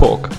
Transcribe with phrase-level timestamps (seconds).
[0.00, 0.30] Talk,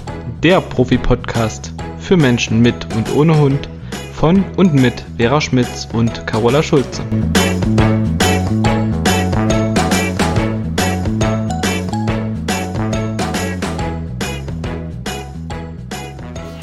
[0.42, 3.70] der Profi-Podcast für Menschen mit und ohne Hund
[4.12, 7.04] von und mit Vera Schmitz und Carola Schulze.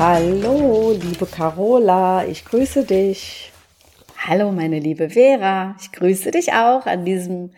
[0.01, 3.53] Hallo, liebe Carola, ich grüße dich.
[4.27, 7.51] Hallo, meine liebe Vera, ich grüße dich auch an diesem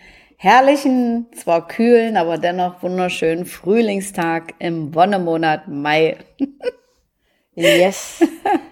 [0.42, 6.16] herrlichen, zwar kühlen, aber dennoch wunderschönen Frühlingstag im Wonnemonat Mai.
[7.54, 8.24] yes.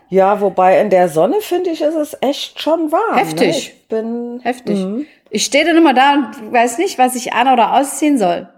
[0.08, 3.16] Ja, wobei in der Sonne finde ich, ist es echt schon warm.
[3.16, 3.20] Ne?
[3.20, 3.48] Heftig.
[3.48, 3.58] Ne?
[3.58, 4.78] Ich bin heftig.
[4.78, 5.06] Mhm.
[5.28, 8.48] Ich stehe dann immer da und weiß nicht, was ich an- oder ausziehen soll.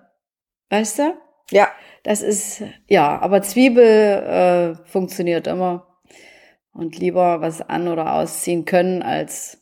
[0.69, 1.15] Weißt du?
[1.51, 1.67] Ja.
[2.05, 5.99] Das ist, ja, aber Zwiebel äh, funktioniert immer.
[6.73, 9.60] Und lieber was an- oder ausziehen können, als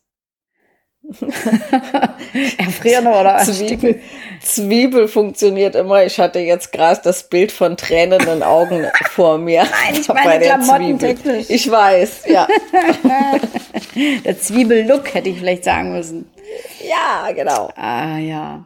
[2.58, 4.00] Erfrieren oder Zwiebel,
[4.42, 6.04] Zwiebel funktioniert immer.
[6.04, 9.64] Ich hatte jetzt gerade das Bild von tränenden Augen vor mir.
[9.64, 10.08] Nein, ich
[10.68, 11.44] meine.
[11.48, 12.46] Ich weiß, ja.
[14.24, 16.30] der Zwiebellook hätte ich vielleicht sagen müssen.
[16.86, 17.70] Ja, genau.
[17.76, 18.64] Ah, ja.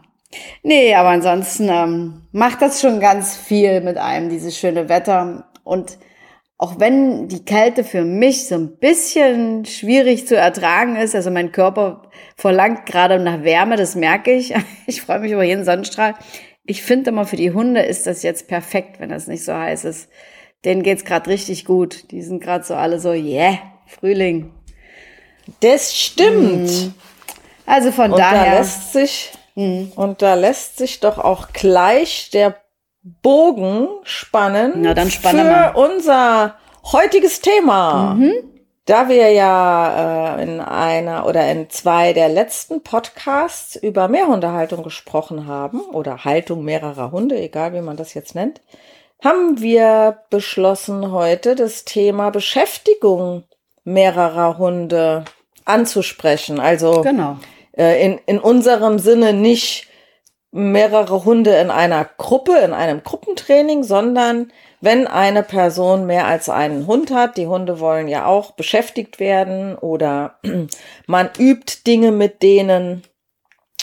[0.62, 5.44] Nee, aber ansonsten ähm, macht das schon ganz viel mit einem, dieses schöne Wetter.
[5.64, 5.98] Und
[6.62, 11.50] auch wenn die Kälte für mich so ein bisschen schwierig zu ertragen ist, also mein
[11.50, 12.02] Körper
[12.36, 14.54] verlangt gerade nach Wärme, das merke ich.
[14.86, 16.14] Ich freue mich über jeden Sonnenstrahl.
[16.64, 19.84] Ich finde immer, für die Hunde ist das jetzt perfekt, wenn das nicht so heiß
[19.84, 20.08] ist.
[20.64, 22.12] Denen geht's gerade richtig gut.
[22.12, 24.52] Die sind gerade so alle so, yeah, Frühling.
[25.58, 26.70] Das stimmt.
[26.70, 26.94] Mhm.
[27.66, 28.52] Also von und daher.
[28.52, 29.90] Da lässt sich, mhm.
[29.96, 32.61] Und da lässt sich doch auch gleich der
[33.02, 35.72] Bogen spannen Na, dann für mal.
[35.74, 36.54] unser
[36.92, 38.14] heutiges Thema.
[38.14, 38.32] Mhm.
[38.84, 45.46] Da wir ja äh, in einer oder in zwei der letzten Podcasts über Mehrhundehaltung gesprochen
[45.46, 48.60] haben oder Haltung mehrerer Hunde, egal wie man das jetzt nennt,
[49.22, 53.44] haben wir beschlossen, heute das Thema Beschäftigung
[53.84, 55.24] mehrerer Hunde
[55.64, 56.58] anzusprechen.
[56.58, 57.36] Also genau.
[57.76, 59.86] äh, in, in unserem Sinne nicht
[60.52, 64.52] mehrere Hunde in einer Gruppe, in einem Gruppentraining, sondern
[64.82, 69.76] wenn eine Person mehr als einen Hund hat, die Hunde wollen ja auch beschäftigt werden
[69.76, 70.38] oder
[71.06, 73.02] man übt Dinge mit denen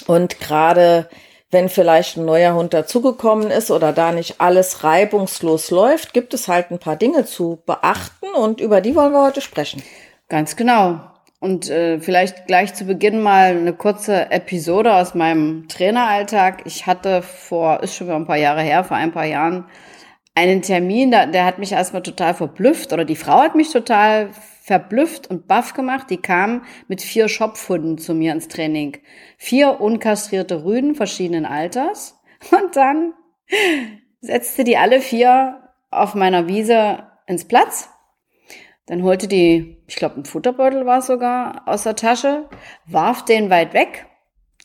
[0.05, 1.09] und gerade
[1.51, 6.47] wenn vielleicht ein neuer Hund dazugekommen ist oder da nicht alles reibungslos läuft, gibt es
[6.47, 9.81] halt ein paar Dinge zu beachten und über die wollen wir heute sprechen.
[10.27, 10.99] Ganz genau.
[11.39, 16.63] Und äh, vielleicht gleich zu Beginn mal eine kurze Episode aus meinem Traineralltag.
[16.65, 19.65] Ich hatte vor, ist schon wieder ein paar Jahre her, vor ein paar Jahren,
[20.35, 24.29] einen Termin, der, der hat mich erstmal total verblüfft oder die Frau hat mich total
[24.69, 26.09] verblüfft und baff gemacht.
[26.09, 28.97] Die kam mit vier Schopfhunden zu mir ins Training.
[29.37, 32.21] Vier unkastrierte Rüden verschiedenen Alters.
[32.51, 33.13] Und dann
[34.21, 37.89] setzte die alle vier auf meiner Wiese ins Platz
[38.89, 42.49] dann holte die, ich glaube, ein Futterbeutel war es sogar aus der Tasche,
[42.87, 44.07] warf den weit weg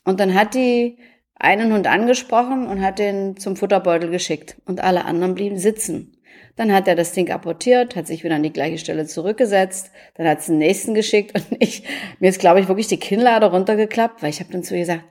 [0.03, 0.97] und dann hat die
[1.35, 6.17] einen Hund angesprochen und hat den zum Futterbeutel geschickt und alle anderen blieben sitzen.
[6.55, 10.27] Dann hat er das Ding apportiert, hat sich wieder an die gleiche Stelle zurückgesetzt, dann
[10.27, 11.83] hat es den nächsten geschickt und ich,
[12.19, 15.03] mir ist, glaube ich, wirklich die Kinnlade runtergeklappt, weil ich habe dann zu ihr gesagt,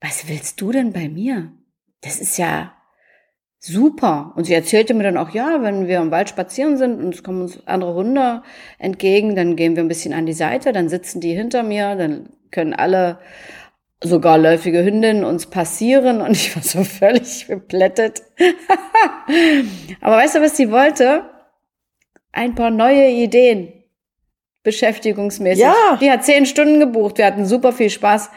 [0.00, 1.50] was willst du denn bei mir?
[2.02, 2.72] Das ist ja,
[3.64, 4.32] super.
[4.36, 7.22] Und sie erzählte mir dann auch, ja, wenn wir im Wald spazieren sind und es
[7.22, 8.42] kommen uns andere Hunde
[8.78, 12.28] entgegen, dann gehen wir ein bisschen an die Seite, dann sitzen die hinter mir, dann
[12.50, 13.18] können alle,
[14.02, 18.22] sogar läufige Hündinnen uns passieren und ich war so völlig beplättet.
[20.00, 21.22] Aber weißt du, was sie wollte?
[22.32, 23.72] Ein paar neue Ideen.
[24.62, 25.62] Beschäftigungsmäßig.
[25.62, 25.98] Ja.
[26.00, 27.18] Die hat zehn Stunden gebucht.
[27.18, 28.30] Wir hatten super viel Spaß.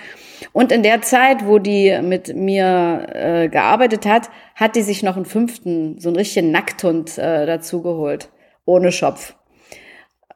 [0.54, 5.16] Und in der Zeit, wo die mit mir äh, gearbeitet hat, hat die sich noch
[5.16, 8.30] einen fünften, so einen richtigen Nackthund äh, dazu geholt.
[8.66, 9.36] Ohne Schopf.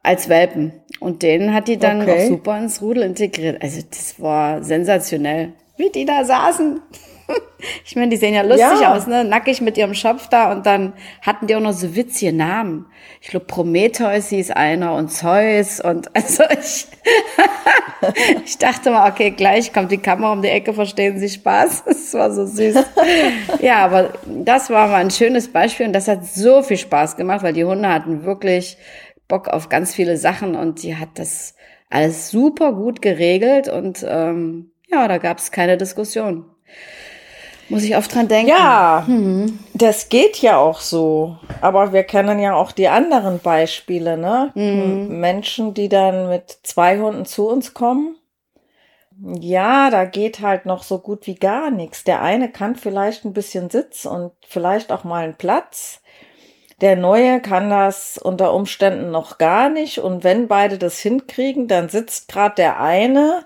[0.04, 0.74] Als Welpen.
[1.00, 2.26] Und den hat die dann okay.
[2.26, 3.62] auch super ins Rudel integriert.
[3.62, 5.54] Also das war sensationell.
[5.78, 6.82] Wie die da saßen.
[7.86, 8.96] Ich meine, die sehen ja lustig ja.
[8.96, 9.24] aus, ne?
[9.24, 12.88] Nackig mit ihrem Schopf da und dann hatten die auch noch so witzige Namen.
[13.22, 16.88] Ich glaube, Prometheus hieß einer und Zeus und also ich,
[18.46, 21.84] ich dachte mal, okay, gleich kommt die Kamera um die Ecke, verstehen Sie Spaß.
[21.86, 22.78] Das war so süß.
[23.62, 27.44] Ja, aber das war mal ein schönes Beispiel und das hat so viel Spaß gemacht,
[27.44, 28.78] weil die Hunde hatten wirklich
[29.28, 31.56] Bock auf ganz viele Sachen und die hat das
[31.92, 36.46] alles super gut geregelt und ähm, ja, da gab es keine Diskussion.
[37.72, 38.50] Muss ich oft dran denken.
[38.50, 39.60] Ja, mhm.
[39.74, 41.38] das geht ja auch so.
[41.62, 44.52] Aber wir kennen ja auch die anderen Beispiele, ne?
[44.56, 45.20] Mhm.
[45.20, 48.16] Menschen, die dann mit zwei Hunden zu uns kommen.
[49.40, 52.04] Ja, da geht halt noch so gut wie gar nichts.
[52.04, 56.02] Der eine kann vielleicht ein bisschen Sitz und vielleicht auch mal einen Platz.
[56.82, 60.00] Der Neue kann das unter Umständen noch gar nicht.
[60.00, 63.46] Und wenn beide das hinkriegen, dann sitzt gerade der eine.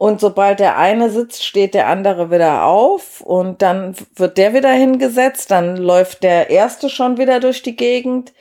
[0.00, 3.20] Und sobald der eine sitzt, steht der andere wieder auf.
[3.20, 5.50] Und dann wird der wieder hingesetzt.
[5.50, 8.32] Dann läuft der erste schon wieder durch die Gegend.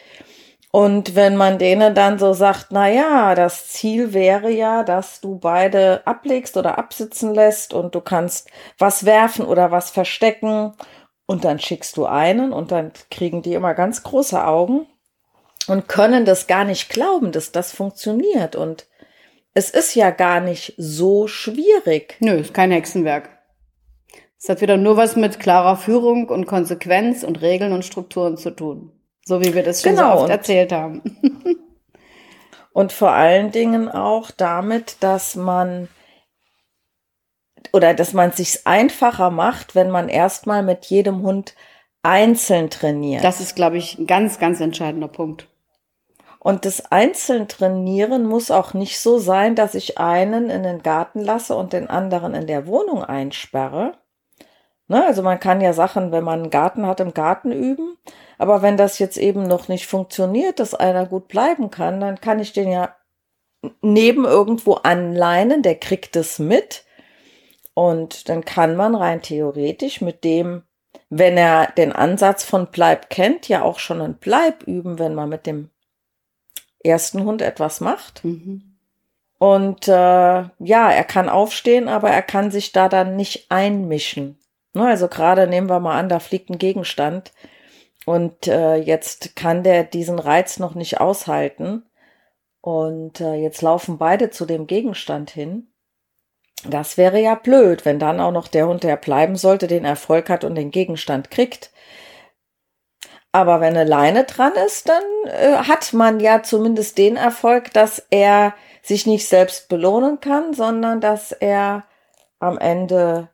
[0.72, 5.38] Und wenn man denen dann so sagt, na ja, das Ziel wäre ja, dass du
[5.38, 10.76] beide ablegst oder absitzen lässt und du kannst was werfen oder was verstecken
[11.26, 14.88] und dann schickst du einen und dann kriegen die immer ganz große Augen
[15.68, 18.88] und können das gar nicht glauben, dass das funktioniert und
[19.54, 22.18] es ist ja gar nicht so schwierig.
[22.20, 23.30] Nö, ist kein Hexenwerk.
[24.42, 28.52] Es hat wieder nur was mit klarer Führung und Konsequenz und Regeln und Strukturen zu
[28.52, 28.92] tun.
[29.26, 31.02] So wie wir das schon genau, so oft erzählt haben.
[32.74, 35.90] und vor allen Dingen auch damit, dass man
[37.74, 41.54] oder dass man es sich einfacher macht, wenn man erstmal mit jedem Hund
[42.02, 43.24] einzeln trainiert.
[43.24, 45.48] Das ist, glaube ich, ein ganz, ganz entscheidender Punkt.
[46.40, 51.20] Und das einzeln trainieren muss auch nicht so sein, dass ich einen in den Garten
[51.20, 53.98] lasse und den anderen in der Wohnung einsperre.
[54.88, 55.06] Ne?
[55.06, 57.98] Also man kann ja Sachen, wenn man einen Garten hat, im Garten üben.
[58.38, 62.40] Aber wenn das jetzt eben noch nicht funktioniert, dass einer gut bleiben kann, dann kann
[62.40, 62.96] ich den ja
[63.82, 66.86] neben irgendwo anleinen, der kriegt es mit.
[67.74, 70.64] Und dann kann man rein theoretisch mit dem,
[71.10, 75.28] wenn er den Ansatz von Bleib kennt, ja auch schon ein Bleib üben, wenn man
[75.28, 75.70] mit dem
[76.84, 78.24] ersten Hund etwas macht.
[78.24, 78.78] Mhm.
[79.38, 84.38] Und äh, ja, er kann aufstehen, aber er kann sich da dann nicht einmischen.
[84.74, 87.32] Ne, also gerade nehmen wir mal an, da fliegt ein Gegenstand
[88.06, 91.84] und äh, jetzt kann der diesen Reiz noch nicht aushalten.
[92.62, 95.68] Und äh, jetzt laufen beide zu dem Gegenstand hin.
[96.68, 100.30] Das wäre ja blöd, wenn dann auch noch der Hund, der bleiben sollte, den Erfolg
[100.30, 101.72] hat und den Gegenstand kriegt.
[103.32, 108.04] Aber wenn eine Leine dran ist, dann äh, hat man ja zumindest den Erfolg, dass
[108.10, 111.84] er sich nicht selbst belohnen kann, sondern dass er
[112.40, 113.30] am Ende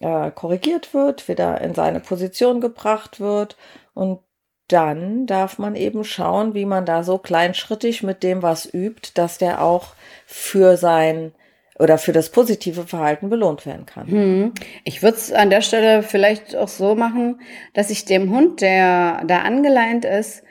[0.00, 3.56] äh, korrigiert wird, wieder in seine Position gebracht wird.
[3.94, 4.20] Und
[4.68, 9.38] dann darf man eben schauen, wie man da so kleinschrittig mit dem was übt, dass
[9.38, 9.94] der auch
[10.26, 11.32] für sein
[11.78, 14.06] oder für das positive Verhalten belohnt werden kann.
[14.08, 14.52] Hm.
[14.84, 17.40] Ich würde es an der Stelle vielleicht auch so machen,
[17.74, 20.42] dass ich dem Hund, der da angeleint ist,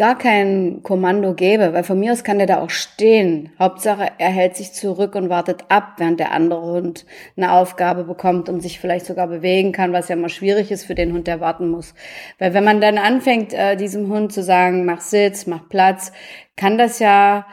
[0.00, 3.52] gar kein Kommando gebe, weil von mir aus kann der da auch stehen.
[3.58, 7.04] Hauptsache, er hält sich zurück und wartet ab, während der andere Hund
[7.36, 10.94] eine Aufgabe bekommt und sich vielleicht sogar bewegen kann, was ja immer schwierig ist für
[10.94, 11.94] den Hund, der warten muss.
[12.38, 16.12] Weil wenn man dann anfängt, äh, diesem Hund zu sagen, mach Sitz, mach Platz,
[16.56, 17.44] kann das ja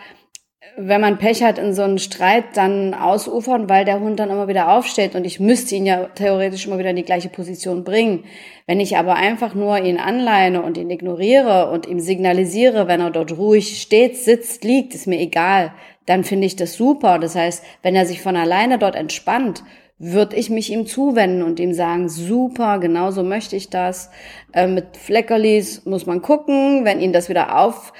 [0.79, 4.47] wenn man Pech hat, in so einen Streit dann ausufern, weil der Hund dann immer
[4.47, 8.25] wieder aufsteht und ich müsste ihn ja theoretisch immer wieder in die gleiche Position bringen.
[8.67, 13.09] Wenn ich aber einfach nur ihn anleine und ihn ignoriere und ihm signalisiere, wenn er
[13.09, 15.73] dort ruhig steht, sitzt, liegt, ist mir egal,
[16.05, 17.17] dann finde ich das super.
[17.17, 19.63] Das heißt, wenn er sich von alleine dort entspannt,
[19.99, 24.11] würde ich mich ihm zuwenden und ihm sagen, super, genauso möchte ich das.
[24.53, 27.93] Äh, mit Fleckerlis muss man gucken, wenn ihn das wieder auf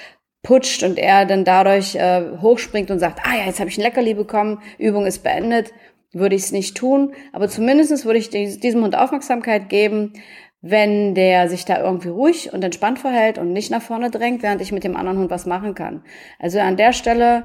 [0.47, 3.81] putscht und er dann dadurch äh, hochspringt und sagt, ah ja, jetzt habe ich ein
[3.81, 5.73] Leckerli bekommen, Übung ist beendet,
[6.13, 7.13] würde ich es nicht tun.
[7.33, 10.13] Aber zumindestens würde ich diesem Hund Aufmerksamkeit geben,
[10.61, 14.61] wenn der sich da irgendwie ruhig und entspannt verhält und nicht nach vorne drängt, während
[14.61, 16.01] ich mit dem anderen Hund was machen kann.
[16.39, 17.43] Also an der Stelle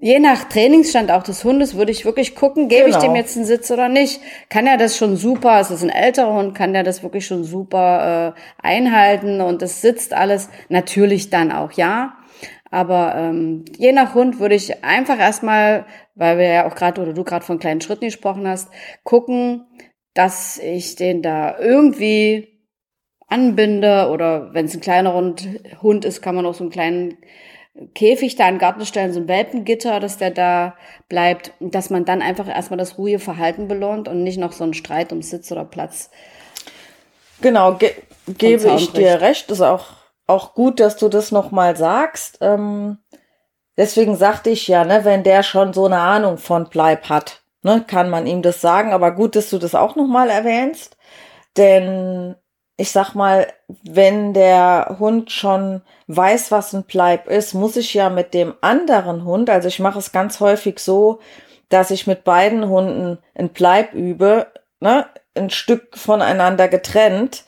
[0.00, 2.96] je nach Trainingsstand auch des Hundes würde ich wirklich gucken, gebe genau.
[2.96, 4.20] ich dem jetzt einen Sitz oder nicht.
[4.48, 7.44] Kann er das schon super, es ist ein älterer Hund, kann der das wirklich schon
[7.44, 10.48] super äh, einhalten und es sitzt alles?
[10.68, 12.14] Natürlich dann auch, ja.
[12.70, 17.12] Aber ähm, je nach Hund würde ich einfach erstmal, weil wir ja auch gerade oder
[17.12, 18.68] du gerade von kleinen Schritten gesprochen hast,
[19.02, 19.66] gucken,
[20.14, 22.60] dass ich den da irgendwie
[23.26, 27.18] anbinde oder wenn es ein kleiner Hund ist, kann man auch so einen kleinen
[27.94, 30.74] Käfig da in den Garten stellen, so ein Welpengitter, dass der da
[31.08, 34.74] bleibt, dass man dann einfach erstmal das ruhige Verhalten belohnt und nicht noch so einen
[34.74, 36.10] Streit um Sitz oder Platz.
[37.40, 37.92] Genau, ge
[38.26, 39.50] gebe ich dir recht.
[39.50, 39.86] Ist auch,
[40.30, 42.38] auch gut, dass du das nochmal sagst.
[42.40, 42.98] Ähm,
[43.76, 47.84] deswegen sagte ich ja, ne, wenn der schon so eine Ahnung von Bleib hat, ne,
[47.86, 48.92] kann man ihm das sagen.
[48.92, 50.96] Aber gut, dass du das auch nochmal erwähnst.
[51.56, 52.36] Denn
[52.76, 53.46] ich sag mal,
[53.82, 59.24] wenn der Hund schon weiß, was ein Bleib ist, muss ich ja mit dem anderen
[59.24, 61.20] Hund, also ich mache es ganz häufig so,
[61.68, 64.46] dass ich mit beiden Hunden ein Bleib übe,
[64.80, 67.44] ne, ein Stück voneinander getrennt,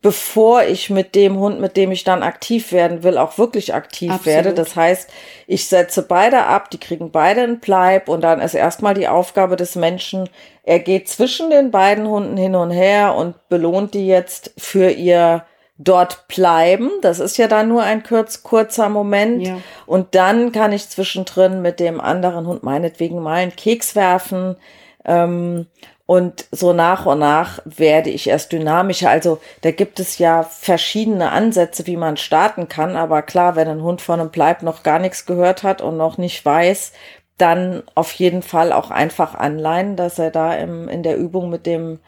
[0.00, 4.10] bevor ich mit dem Hund, mit dem ich dann aktiv werden will, auch wirklich aktiv
[4.10, 4.26] Absolut.
[4.26, 4.54] werde.
[4.54, 5.10] Das heißt,
[5.46, 9.56] ich setze beide ab, die kriegen beide einen Bleib und dann ist erstmal die Aufgabe
[9.56, 10.28] des Menschen,
[10.62, 15.44] er geht zwischen den beiden Hunden hin und her und belohnt die jetzt für ihr
[15.78, 16.90] dort bleiben.
[17.00, 19.46] Das ist ja dann nur ein kurz, kurzer Moment.
[19.46, 19.58] Ja.
[19.86, 24.56] Und dann kann ich zwischendrin mit dem anderen Hund meinetwegen mal einen Keks werfen.
[25.04, 25.66] Ähm,
[26.08, 29.10] und so nach und nach werde ich erst dynamischer.
[29.10, 32.96] Also da gibt es ja verschiedene Ansätze, wie man starten kann.
[32.96, 36.16] Aber klar, wenn ein Hund von einem Bleib noch gar nichts gehört hat und noch
[36.16, 36.92] nicht weiß,
[37.36, 41.66] dann auf jeden Fall auch einfach anleihen, dass er da im, in der Übung mit
[41.66, 41.98] dem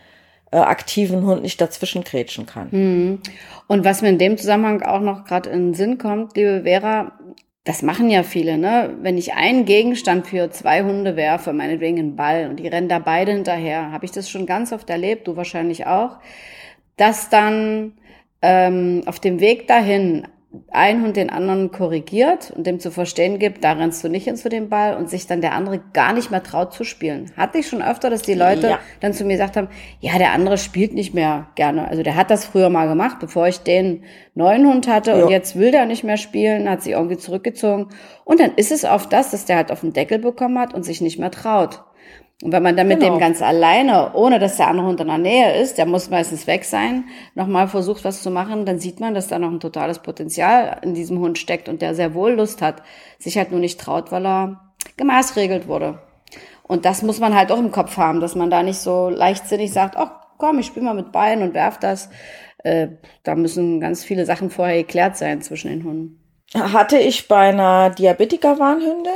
[0.51, 2.03] äh, aktiven Hund nicht dazwischen
[2.47, 2.69] kann.
[2.71, 3.21] Mhm.
[3.67, 7.13] Und was mir in dem Zusammenhang auch noch gerade in den Sinn kommt, liebe Vera,
[7.65, 8.97] das machen ja viele, ne?
[9.03, 12.99] Wenn ich einen Gegenstand für zwei Hunde werfe, meinetwegen einen Ball, und die rennen da
[12.99, 16.19] beide hinterher, habe ich das schon ganz oft erlebt, du wahrscheinlich auch,
[16.97, 17.99] dass dann
[18.43, 20.27] ähm, auf dem Weg dahin
[20.73, 24.35] ein Hund den anderen korrigiert und dem zu verstehen gibt, da rennst du nicht hin
[24.37, 27.31] zu dem Ball und sich dann der andere gar nicht mehr traut zu spielen.
[27.37, 28.79] Hatte ich schon öfter, dass die Leute Ja.
[28.99, 29.69] dann zu mir gesagt haben,
[30.01, 31.87] ja, der andere spielt nicht mehr gerne.
[31.87, 34.03] Also der hat das früher mal gemacht, bevor ich den
[34.35, 35.37] neuen Hund hatte und Ja.
[35.37, 37.89] jetzt will der nicht mehr spielen, hat sich irgendwie zurückgezogen.
[38.25, 40.83] Und dann ist es oft das, dass der halt auf den Deckel bekommen hat und
[40.85, 41.83] sich nicht mehr traut.
[42.43, 43.15] Und wenn man dann mit Genau.
[43.15, 46.47] dem ganz alleine, ohne dass der andere Hund in der Nähe ist, der muss meistens
[46.47, 47.05] weg sein,
[47.35, 50.95] nochmal versucht, was zu machen, dann sieht man, dass da noch ein totales Potenzial in
[50.95, 52.83] diesem Hund steckt und der sehr wohl Lust hat,
[53.19, 55.99] sich halt nur nicht traut, weil er gemaßregelt wurde.
[56.63, 59.73] Und das muss man halt auch im Kopf haben, dass man da nicht so leichtsinnig
[59.73, 62.09] sagt, ach komm, ich spiele mal mit Beinen und werf das.
[62.65, 62.89] Äh,
[63.23, 66.21] da müssen ganz viele Sachen vorher geklärt sein zwischen den Hunden.
[66.55, 69.13] Hatte ich bei einer Diabetiker-Warnhündin,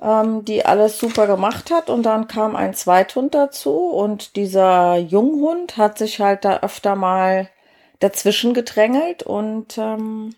[0.00, 1.90] ähm, die alles super gemacht hat.
[1.90, 3.74] Und dann kam ein Zweithund dazu.
[3.90, 7.48] Und dieser Junghund hat sich halt da öfter mal
[8.00, 9.22] dazwischen gedrängelt.
[9.22, 10.34] Und ähm,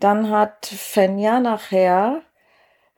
[0.00, 2.22] dann hat Fenja nachher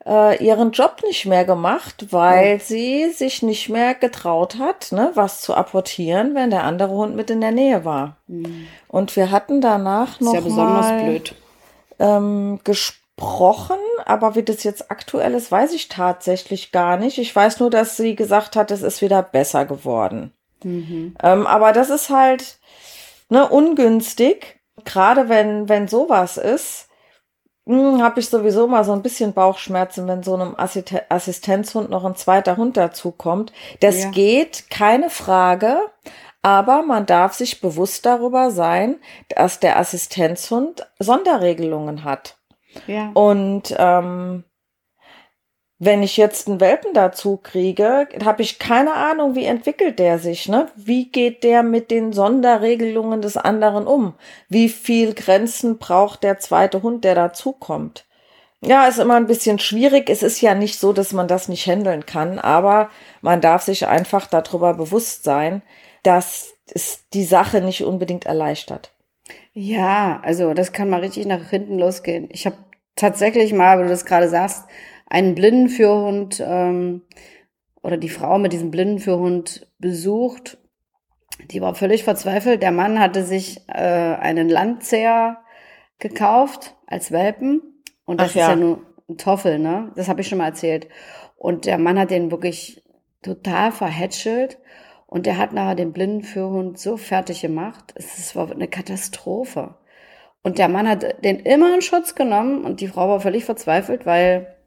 [0.05, 5.41] äh, ihren Job nicht mehr gemacht, weil sie sich nicht mehr getraut hat, ne, was
[5.41, 8.17] zu apportieren, wenn der andere Hund mit in der Nähe war.
[8.87, 11.35] Und wir hatten danach Ist noch ja besonders mal blöd.
[11.99, 13.04] ähm, gesprochen,
[14.05, 17.17] aber wie das jetzt aktuell ist, weiß ich tatsächlich gar nicht.
[17.17, 20.31] Ich weiß nur, dass sie gesagt hat, es ist wieder besser geworden.
[20.63, 22.57] Ähm, aber das ist halt
[23.29, 26.87] ne, ungünstig, gerade wenn, wenn sowas ist.
[27.67, 32.15] Habe ich sowieso mal so ein bisschen Bauchschmerzen, wenn so einem Assiste- Assistenzhund noch ein
[32.15, 33.51] zweiter Hund dazukommt.
[33.79, 34.11] Das Ja.
[34.11, 35.79] geht, keine Frage.
[36.43, 38.97] Aber man darf sich bewusst darüber sein,
[39.29, 42.37] dass der Assistenzhund Sonderregelungen hat.
[42.87, 43.11] Ja.
[43.13, 44.43] Und ähm,
[45.77, 50.47] wenn ich jetzt einen Welpen dazu kriege, habe ich keine Ahnung, wie entwickelt der sich,
[50.47, 50.67] ne?
[50.75, 54.13] Wie geht der mit den Sonderregelungen des anderen um?
[54.47, 58.05] Wie viel Grenzen braucht der zweite Hund, der dazukommt?
[58.61, 60.09] Ja, ist immer ein bisschen schwierig.
[60.09, 62.89] Es ist ja nicht so, dass man das nicht handeln kann, aber
[63.21, 65.61] man darf sich einfach darüber bewusst sein,
[66.03, 68.94] dass es die Sache nicht unbedingt erleichtert.
[69.57, 72.27] Ja, also das kann mal richtig nach hinten losgehen.
[72.29, 72.57] Ich habe
[72.97, 74.65] tatsächlich mal, wo du das gerade sagst,
[75.07, 77.03] einen Blindenführhund ähm,
[77.81, 80.57] oder die Frau mit diesem Blindenführhund besucht.
[81.51, 82.61] Die war völlig verzweifelt.
[82.63, 85.37] Der Mann hatte sich äh, einen Landseher
[85.99, 87.61] gekauft als Welpen.
[88.03, 88.55] Und das Ach ist ja ja.
[88.57, 89.93] nur ein Toffel, ne?
[89.95, 90.89] Das habe ich schon mal erzählt.
[91.37, 92.83] Und der Mann hat den wirklich
[93.21, 94.57] total verhätschelt.
[95.15, 97.93] Und der hat nachher den Blindenführhund so fertig gemacht.
[97.95, 99.75] Es war eine Katastrophe.
[100.43, 104.05] Und der Mann hat den immer in Schutz genommen und die Frau war völlig verzweifelt,
[104.05, 104.57] weil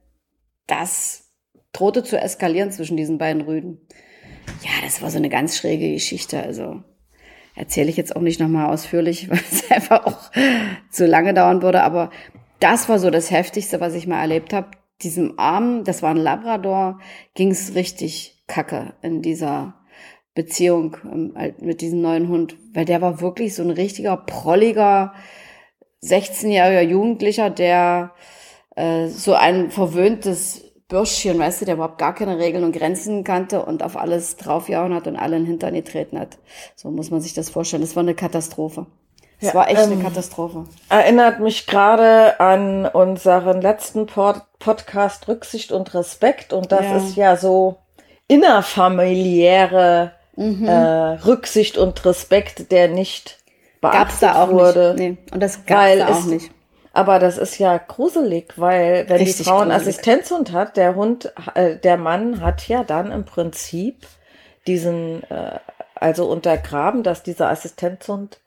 [0.66, 1.34] das
[1.74, 3.86] drohte zu eskalieren zwischen diesen beiden Rüden.
[4.62, 6.42] Ja, das war so eine ganz schräge Geschichte.
[6.42, 6.82] Also
[7.54, 10.30] erzähle ich jetzt auch nicht nochmal ausführlich, weil es einfach auch
[10.90, 11.82] zu lange dauern würde.
[11.82, 12.08] Aber
[12.58, 14.70] das war so das Heftigste, was ich mal erlebt habe.
[15.02, 17.00] Diesem Armen, das war ein Labrador,
[17.34, 19.77] ging es richtig kacke in dieser
[20.38, 25.12] Beziehung ähm, halt mit diesem neuen Hund, weil der war wirklich so ein richtiger prolliger
[26.02, 28.12] 16-jähriger Jugendlicher, der
[28.76, 33.64] äh, so ein verwöhntes Bürschchen, weißt du, der überhaupt gar keine Regeln und Grenzen kannte
[33.64, 36.38] und auf alles draufgehauen hat und alle in den Hintern getreten hat.
[36.76, 37.82] So muss man sich das vorstellen.
[37.82, 38.86] Das war eine Katastrophe.
[39.40, 40.64] Es Ja, war echt ähm, eine Katastrophe.
[40.88, 46.96] Erinnert mich gerade an unseren letzten Pod Podcast Rücksicht und Respekt und das Ja.
[46.96, 47.76] ist ja so
[48.28, 50.66] innerfamiliäre Mhm.
[50.68, 50.72] äh,
[51.26, 53.38] Rücksicht und Respekt, der nicht
[53.80, 54.94] beachtet Gab's da auch wurde.
[54.96, 55.22] nicht.
[55.26, 55.32] Nee.
[55.34, 56.50] Und das Weil da auch es- nicht.
[56.92, 59.70] Aber das ist ja gruselig, weil wenn die Richtig Frau einen.
[59.70, 64.06] Assistenzhund hat, der Hund, äh, der Mann hat ja dann im Prinzip
[64.66, 65.58] diesen, äh,
[65.94, 68.40] also untergraben, dass dieser Assistenzhund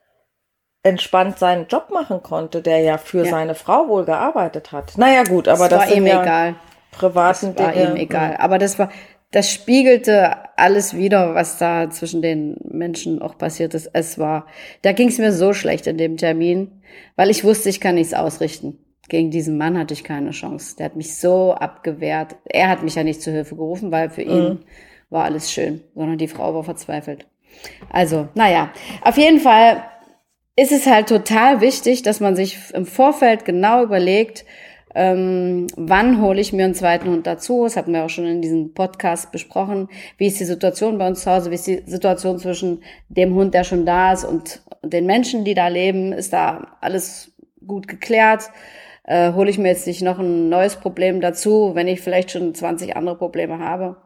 [0.84, 3.30] entspannt seinen Job machen konnte, der ja für Ja.
[3.32, 4.98] seine Frau wohl gearbeitet hat.
[4.98, 6.56] Naja gut, aber es das war ihm ja egal.
[6.92, 7.90] privaten Das war Dinge.
[7.92, 8.36] ihm egal.
[8.40, 8.90] Aber das war,
[9.32, 13.90] das spiegelte alles wieder, was da zwischen den Menschen auch passiert ist.
[13.94, 14.46] Es war,
[14.82, 16.82] da ging es mir so schlecht in dem Termin,
[17.16, 18.78] weil ich wusste, ich kann nichts ausrichten.
[19.08, 20.76] Gegen diesen Mann hatte ich keine Chance.
[20.78, 22.36] Der hat mich so abgewehrt.
[22.46, 24.60] Er hat mich ja nicht zur Hilfe gerufen, weil für ihn mhm.
[25.10, 27.26] war alles schön, sondern die Frau war verzweifelt.
[27.90, 28.72] Also, naja,
[29.02, 29.84] auf jeden Fall
[30.56, 34.46] ist es halt total wichtig, dass man sich im Vorfeld genau überlegt,
[34.94, 37.64] ähm, wann hole ich mir einen zweiten Hund dazu?
[37.64, 39.90] Das hatten wir auch schon in diesem Podcast besprochen.
[40.18, 41.52] Wie ist die Situation bei uns zu Hause?
[41.52, 45.54] Wie ist die Situation zwischen dem Hund, der schon da ist und den Menschen, die
[45.54, 46.12] da leben?
[46.12, 47.32] Ist da alles
[47.66, 48.50] gut geklärt?
[49.04, 52.54] Äh, hole ich mir jetzt nicht noch ein neues Problem dazu, wenn ich vielleicht schon
[52.54, 53.98] 20 andere Probleme habe?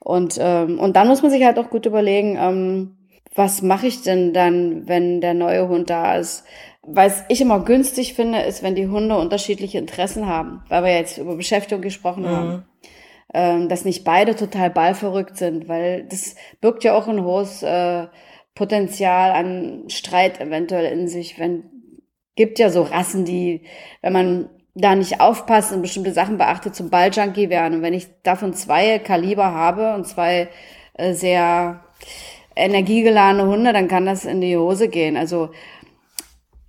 [0.00, 2.96] Und, ähm, und dann muss man sich halt auch gut überlegen, ähm,
[3.34, 6.44] was mache ich denn dann, wenn der neue Hund da ist?
[6.88, 11.18] Was ich immer günstig finde, ist, wenn die Hunde unterschiedliche Interessen haben, weil wir jetzt
[11.18, 12.28] über Beschäftigung gesprochen mhm.
[12.28, 12.64] haben.
[13.34, 18.06] Ähm, dass nicht beide total ballverrückt sind, weil das birgt ja auch ein hohes äh,
[18.54, 21.64] Potenzial an Streit eventuell in sich, wenn
[22.36, 23.62] gibt ja so Rassen, die,
[24.02, 27.78] wenn man da nicht aufpasst und bestimmte Sachen beachtet, zum Balljunkie werden.
[27.78, 30.48] Und wenn ich davon zwei Kaliber habe und zwei
[30.94, 31.82] äh, sehr
[32.54, 35.16] energiegeladene Hunde, dann kann das in die Hose gehen.
[35.16, 35.50] Also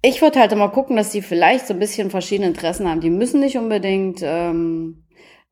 [0.01, 3.01] ich würde halt immer gucken, dass die vielleicht so ein bisschen verschiedene Interessen haben.
[3.01, 5.03] Die müssen nicht unbedingt ähm,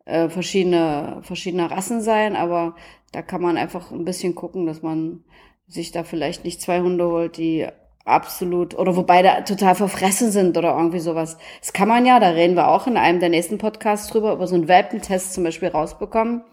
[0.05, 2.75] äh, verschiedene, verschiedene Rassen sein, aber
[3.11, 5.23] da kann man einfach ein bisschen gucken, dass man
[5.67, 7.67] sich da vielleicht nicht zwei Hunde holt, die
[8.05, 11.37] absolut oder wobei da total verfressen sind oder irgendwie sowas.
[11.59, 14.45] Das kann man ja, da reden wir auch in einem der nächsten Podcasts drüber, über
[14.45, 16.43] so einen Welpentest zum Beispiel rausbekommen,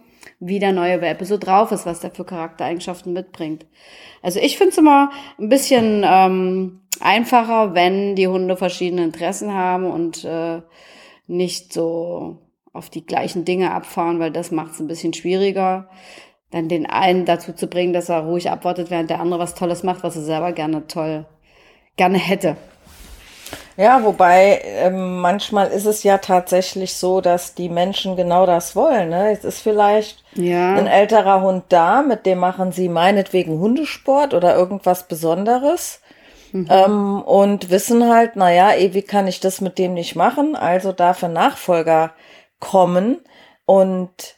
[0.45, 3.67] wie der neue Welpe so drauf ist, was der für Charaktereigenschaften mitbringt.
[4.23, 9.91] Also ich finde es immer ein bisschen ähm, einfacher, wenn die Hunde verschiedene Interessen haben
[9.91, 10.63] und äh,
[11.27, 12.39] nicht so
[12.73, 15.89] auf die gleichen Dinge abfahren, weil das macht es ein bisschen schwieriger
[16.51, 19.83] dann den einen dazu zu bringen, dass er ruhig abwartet, während der andere was Tolles
[19.83, 21.27] macht, was er selber gerne toll
[21.97, 22.57] gerne hätte.
[23.77, 29.09] Ja, wobei ähm, manchmal ist es ja tatsächlich so, dass die Menschen genau das wollen.
[29.09, 29.33] Ne?
[29.33, 30.75] Es ist vielleicht ja.
[30.75, 36.01] ein älterer Hund da, mit dem machen sie meinetwegen Hundesport oder irgendwas Besonderes.
[36.53, 36.69] Mhm.
[36.71, 41.25] Ähm, und wissen halt, naja, ewig kann ich das mit dem nicht machen, also darf
[41.25, 42.13] ein Nachfolger
[42.61, 43.21] kommen.
[43.65, 44.37] Und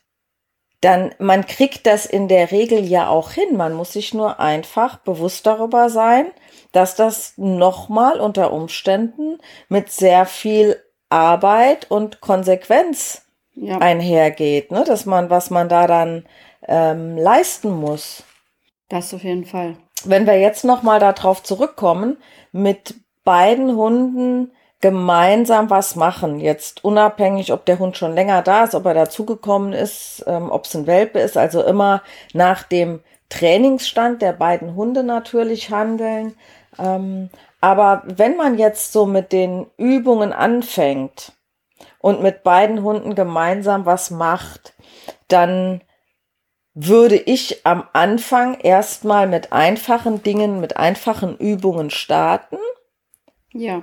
[0.81, 3.57] dann, man kriegt das in der Regel ja auch hin.
[3.57, 6.27] Man muss sich nur einfach bewusst darüber sein,
[6.75, 10.77] dass das nochmal unter Umständen mit sehr viel
[11.09, 13.23] Arbeit und Konsequenz
[13.55, 13.79] ja.
[13.79, 14.85] einhergeht, ne?
[14.85, 16.27] dass man, was man da dann
[16.67, 18.25] ähm, leisten muss.
[18.89, 19.77] Das auf jeden Fall.
[20.05, 22.19] Wenn wir jetzt nochmal darauf zurückkommen,
[22.53, 26.41] mit beiden Hunden gemeinsam was machen.
[26.41, 30.67] Jetzt unabhängig, ob der Hund schon länger da ist, ob er dazugekommen ist, ähm, ob
[30.67, 32.03] es ein Welpe ist, also immer
[32.35, 36.35] nach dem Trainingsstand der beiden Hunde natürlich handeln.
[36.79, 41.33] Ähm, aber wenn man jetzt so mit den Übungen anfängt
[41.99, 44.75] und mit beiden Hunden gemeinsam was macht,
[45.29, 45.81] dann
[46.75, 52.59] würde ich am Anfang erstmal mit einfachen Dingen, mit einfachen Übungen starten.
[53.53, 53.83] Ja.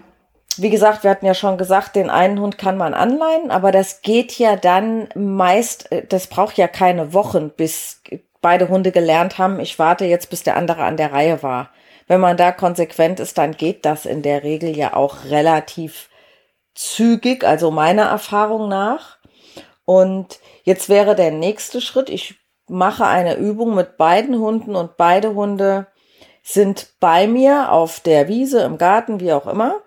[0.58, 4.01] Wie gesagt, wir hatten ja schon gesagt, den einen Hund kann man anleihen, aber das
[4.01, 8.01] geht ja dann meist, das braucht ja keine Wochen, bis
[8.41, 11.69] beide Hunde gelernt haben, ich warte jetzt, bis der andere an der Reihe war.
[12.12, 16.10] Wenn man da konsequent ist, dann geht das in der Regel ja auch relativ
[16.76, 19.19] zügig, also meiner Erfahrung nach.
[19.86, 22.36] Und jetzt wäre der nächste Schritt, ich
[22.67, 25.88] mache eine Übung mit beiden Hunden und beide Hunde
[26.43, 29.80] sind bei mir auf der Wiese, im Garten, wie auch immer.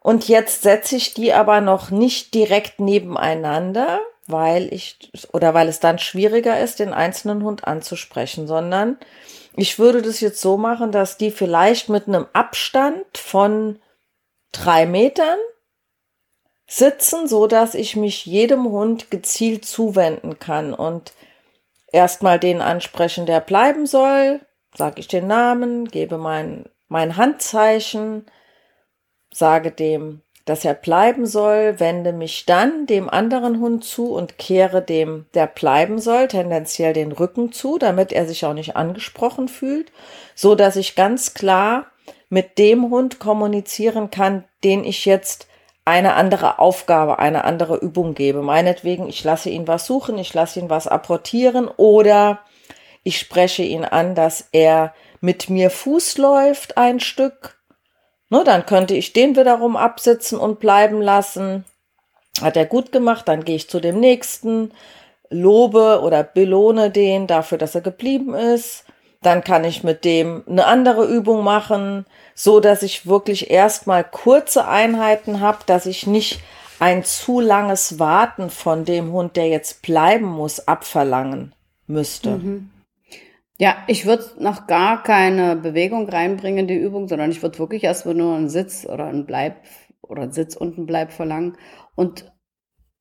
[0.00, 5.78] Und jetzt setze ich die aber noch nicht direkt nebeneinander, weil ich oder weil es
[5.78, 8.98] dann schwieriger ist, den einzelnen Hund anzusprechen, sondern
[9.56, 13.80] ich würde das jetzt so machen, dass die vielleicht mit einem Abstand von
[14.52, 15.38] drei Metern
[16.66, 21.12] sitzen, so dass ich mich jedem Hund gezielt zuwenden kann und
[21.92, 24.40] erstmal den ansprechen, der bleiben soll,
[24.74, 28.26] sage ich den Namen, gebe mein, mein Handzeichen,
[29.32, 34.80] sage dem, dass er bleiben soll, wende mich dann dem anderen Hund zu und kehre
[34.80, 39.92] dem, der bleiben soll, tendenziell den Rücken zu, damit er sich auch nicht angesprochen fühlt,
[40.34, 41.86] so dass ich ganz klar
[42.28, 45.48] mit dem Hund kommunizieren kann, den ich jetzt
[45.84, 48.40] eine andere Aufgabe, eine andere Übung gebe.
[48.42, 52.40] Meinetwegen, ich lasse ihn was suchen, ich lasse ihn was apportieren oder
[53.02, 57.55] ich spreche ihn an, dass er mit mir Fuß läuft ein Stück
[58.28, 61.64] Ne, dann könnte ich den wiederum absitzen und bleiben lassen.
[62.40, 64.72] Hat er gut gemacht, dann gehe ich zu dem nächsten.
[65.30, 68.84] lobe oder belohne den dafür, dass er geblieben ist.
[69.22, 74.68] Dann kann ich mit dem eine andere Übung machen, so dass ich wirklich erstmal kurze
[74.68, 76.40] Einheiten habe, dass ich nicht
[76.78, 81.54] ein zu langes Warten von dem Hund, der jetzt bleiben muss, abverlangen
[81.86, 82.30] müsste.
[82.30, 82.70] Mhm.
[83.58, 87.84] Ja, ich würde noch gar keine Bewegung reinbringen in die Übung, sondern ich würde wirklich
[87.84, 89.62] erstmal nur einen Sitz oder einen Bleib
[90.02, 91.56] oder einen Sitz und einen Bleib verlangen
[91.94, 92.30] und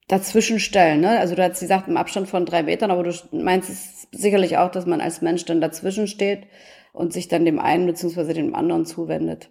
[0.08, 1.02] dazwischen stellen.
[1.02, 1.20] Ne?
[1.20, 4.72] Also du hast gesagt, im Abstand von drei Metern, aber du meinst es sicherlich auch,
[4.72, 6.48] dass man als Mensch dann dazwischen steht
[6.94, 9.50] und sich dann dem einen beziehungsweise dem anderen zuwendet.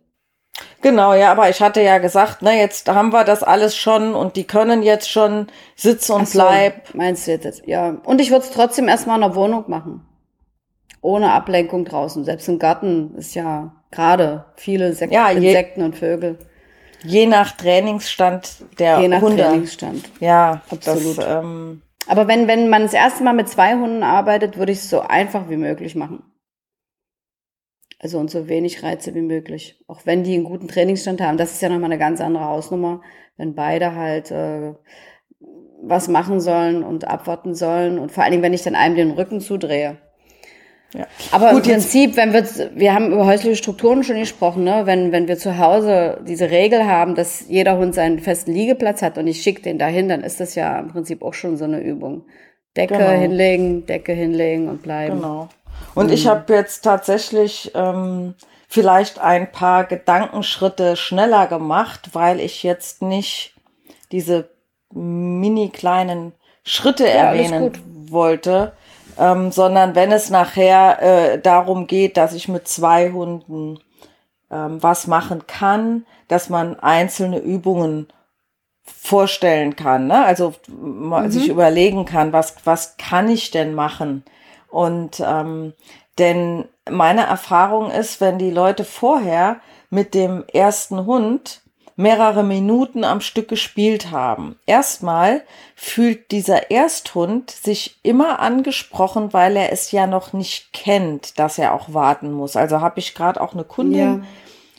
[0.81, 4.37] Genau, ja, aber ich hatte ja gesagt, ne, jetzt haben wir das alles schon und
[4.37, 6.95] die können jetzt schon Sitz und so, Bleib.
[6.95, 7.63] Meinst du jetzt?
[7.67, 8.01] Ja.
[8.05, 10.07] Und ich würde es trotzdem erstmal in der Wohnung machen
[11.05, 12.25] ohne Ablenkung draußen.
[12.25, 16.39] Selbst im Garten ist ja gerade viele Sek ja, Insekten und Vögel.
[17.05, 19.43] Je nach Trainingsstand der Je nach Hunde.
[19.43, 20.11] Trainingsstand.
[20.21, 21.19] Ja, absolut.
[21.19, 24.79] Das, ähm, Aber wenn, wenn man das erste Mal mit zwei Hunden arbeitet, würde ich
[24.79, 26.23] es so einfach wie möglich machen.
[27.99, 29.85] Also und so wenig Reize wie möglich.
[29.87, 31.37] Auch wenn die einen guten Trainingsstand haben.
[31.37, 33.03] Das ist ja nochmal eine ganz andere Hausnummer,
[33.37, 34.73] wenn beide halt äh,
[35.83, 37.99] was machen sollen und abwarten sollen.
[37.99, 39.99] Und vor allen Dingen, wenn ich dann einem den Rücken zudrehe.
[40.95, 41.07] Ja.
[41.33, 44.83] Aber Gut, im Prinzip, wenn wir, wir haben über häusliche Strukturen schon gesprochen, ne?
[44.85, 49.19] wenn, wenn wir zu Hause diese Regel haben, dass jeder Hund seinen festen Liegeplatz hat
[49.19, 51.81] und ich schicke den dahin, dann ist das ja im Prinzip auch schon so eine
[51.81, 52.23] Übung.
[52.77, 53.11] Decke genau.
[53.11, 55.17] hinlegen, Decke hinlegen und bleiben.
[55.17, 55.49] Genau.
[55.97, 56.13] Und mhm.
[56.13, 58.35] ich habe jetzt tatsächlich ähm,
[58.69, 63.55] vielleicht ein paar Gedankenschritte schneller gemacht, weil ich jetzt nicht
[64.13, 64.49] diese
[64.93, 67.73] mini kleinen Schritte ja, erwähnen
[68.11, 68.73] wollte
[69.19, 73.79] ähm, sondern wenn es nachher äh, darum geht, dass ich mit zwei Hunden
[74.51, 78.09] ähm, was machen kann, dass man einzelne Übungen
[78.85, 80.25] vorstellen kann, ne?
[80.25, 81.31] also mhm.
[81.31, 84.25] sich überlegen kann, was, was kann ich denn machen?
[84.69, 85.73] Und ähm,
[86.19, 91.63] denn meine Erfahrung ist, wenn die Leute vorher mit dem ersten Hund
[91.97, 94.59] mehrere Minuten am Stück gespielt haben.
[94.67, 95.43] Erstmal
[95.77, 101.73] fühlt dieser Ersthund sich immer angesprochen, weil er es ja noch nicht kennt, dass er
[101.75, 102.57] auch warten muss.
[102.57, 104.21] Also habe ich gerade auch eine Kundin, ja.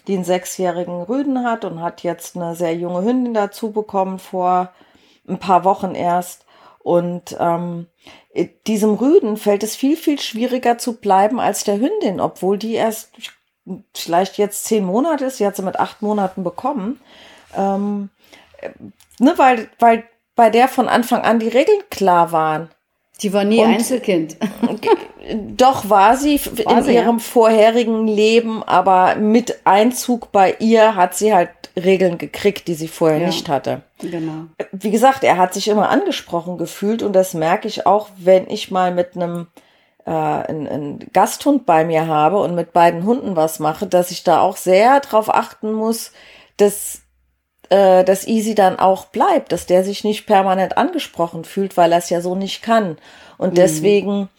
[0.08, 4.72] die einen sechsjährigen Rüden hat und hat jetzt eine sehr junge Hündin dazu bekommen vor
[5.28, 6.46] ein paar Wochen erst.
[6.80, 7.88] Und ähm,
[8.68, 13.12] diesem Rüden fällt es viel, viel schwieriger zu bleiben als der Hündin, obwohl die erst,
[13.18, 13.32] ich
[13.94, 17.00] vielleicht jetzt zehn Monate ist, sie hat sie mit acht Monaten bekommen,
[17.56, 18.10] ähm,
[19.20, 20.04] ne, weil, weil
[20.36, 22.70] bei der von Anfang an die Regeln klar waren.
[23.22, 24.36] Die war nie Und Einzelkind.
[25.56, 27.24] Doch war sie war in sie, ihrem ja?
[27.24, 33.20] vorherigen Leben, aber mit Einzug bei ihr hat sie halt Regeln gekriegt, die sie vorher
[33.20, 33.82] ja, nicht hatte.
[34.00, 34.48] Genau.
[34.72, 38.70] Wie gesagt, er hat sich immer angesprochen gefühlt und das merke ich auch, wenn ich
[38.70, 39.48] mal mit einem
[40.06, 44.24] äh, einen, einen Gasthund bei mir habe und mit beiden Hunden was mache, dass ich
[44.24, 46.12] da auch sehr drauf achten muss,
[46.58, 47.02] dass
[47.70, 51.98] äh, dass Easy dann auch bleibt, dass der sich nicht permanent angesprochen fühlt, weil er
[51.98, 52.98] es ja so nicht kann.
[53.38, 53.56] Und mhm.
[53.56, 54.30] deswegen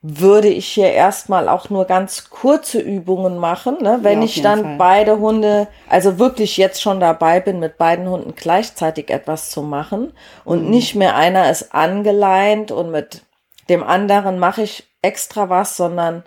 [0.00, 3.98] würde ich hier erstmal auch nur ganz kurze Übungen machen, ne?
[4.02, 4.76] wenn ja, ich dann Fall.
[4.78, 10.12] beide Hunde, also wirklich jetzt schon dabei bin, mit beiden Hunden gleichzeitig etwas zu machen
[10.44, 10.70] und mhm.
[10.70, 13.22] nicht mehr einer ist angeleint und mit
[13.68, 16.24] dem anderen mache ich extra was, sondern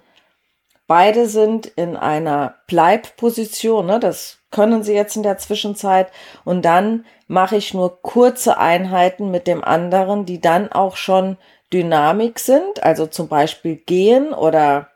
[0.87, 3.85] beide sind in einer Bleibposition.
[3.85, 3.99] Ne?
[3.99, 6.11] Das können sie jetzt in der Zwischenzeit.
[6.43, 11.37] Und dann mache ich nur kurze Einheiten mit dem anderen, die dann auch schon
[11.73, 12.83] Dynamik sind.
[12.83, 14.90] Also zum Beispiel gehen oder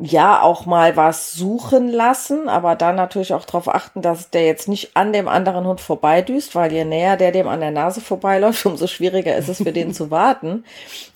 [0.00, 4.68] ja auch mal was suchen lassen, aber dann natürlich auch darauf achten, dass der jetzt
[4.68, 8.64] nicht an dem anderen Hund vorbeidüst, weil je näher der dem an der Nase vorbeiläuft,
[8.66, 10.64] umso schwieriger ist es für den zu warten.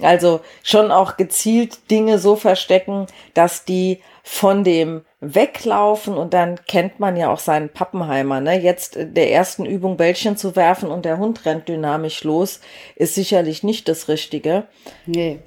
[0.00, 6.98] Also schon auch gezielt Dinge so verstecken, dass die von dem weglaufen und dann kennt
[6.98, 8.40] man ja auch seinen Pappenheimer.
[8.40, 8.60] Ne?
[8.60, 12.60] Jetzt der ersten Übung Bällchen zu werfen und der Hund rennt dynamisch los,
[12.96, 14.64] ist sicherlich nicht das Richtige.
[15.06, 15.38] Nee.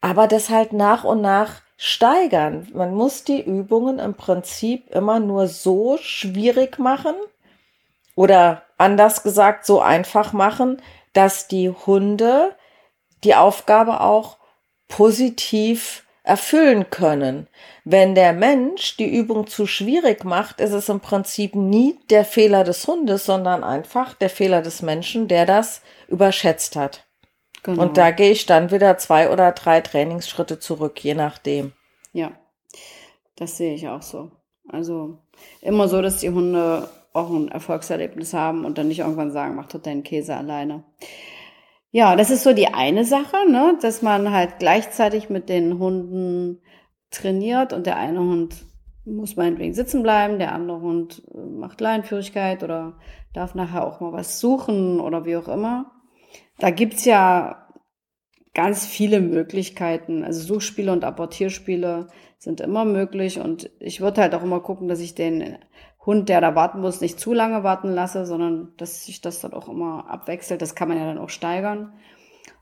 [0.00, 2.68] Aber das halt nach und nach steigern.
[2.72, 7.14] Man muss die Übungen im Prinzip immer nur so schwierig machen
[8.14, 10.80] oder anders gesagt so einfach machen,
[11.12, 12.54] dass die Hunde
[13.24, 14.36] die Aufgabe auch
[14.88, 17.48] positiv erfüllen können.
[17.84, 22.64] Wenn der Mensch die Übung zu schwierig macht, ist es im Prinzip nie der Fehler
[22.64, 27.03] des Hundes, sondern einfach der Fehler des Menschen, der das überschätzt hat.
[27.64, 27.82] Genau.
[27.82, 31.72] Und da gehe ich dann wieder zwei oder drei Trainingsschritte zurück, je nachdem.
[32.12, 32.32] Ja,
[33.36, 34.30] das sehe ich auch so.
[34.68, 35.18] Also
[35.62, 39.68] immer so, dass die Hunde auch ein Erfolgserlebnis haben und dann nicht irgendwann sagen, mach
[39.68, 40.84] doch deinen Käse alleine.
[41.90, 43.78] Ja, das ist so die eine Sache, ne?
[43.80, 46.60] dass man halt gleichzeitig mit den Hunden
[47.10, 48.56] trainiert und der eine Hund
[49.06, 52.94] muss meinetwegen sitzen bleiben, der andere Hund äh, macht Leinführigkeit oder
[53.32, 55.93] darf nachher auch mal was suchen oder wie auch immer.
[56.58, 57.68] Da gibt's ja
[58.54, 60.24] ganz viele Möglichkeiten.
[60.24, 65.00] Also Suchspiele und Apportierspiele sind immer möglich und ich würde halt auch immer gucken, dass
[65.00, 65.58] ich den
[66.06, 69.54] Hund, der da warten muss, nicht zu lange warten lasse, sondern dass sich das dann
[69.54, 70.62] auch immer abwechselt.
[70.62, 71.94] Das kann man ja dann auch steigern.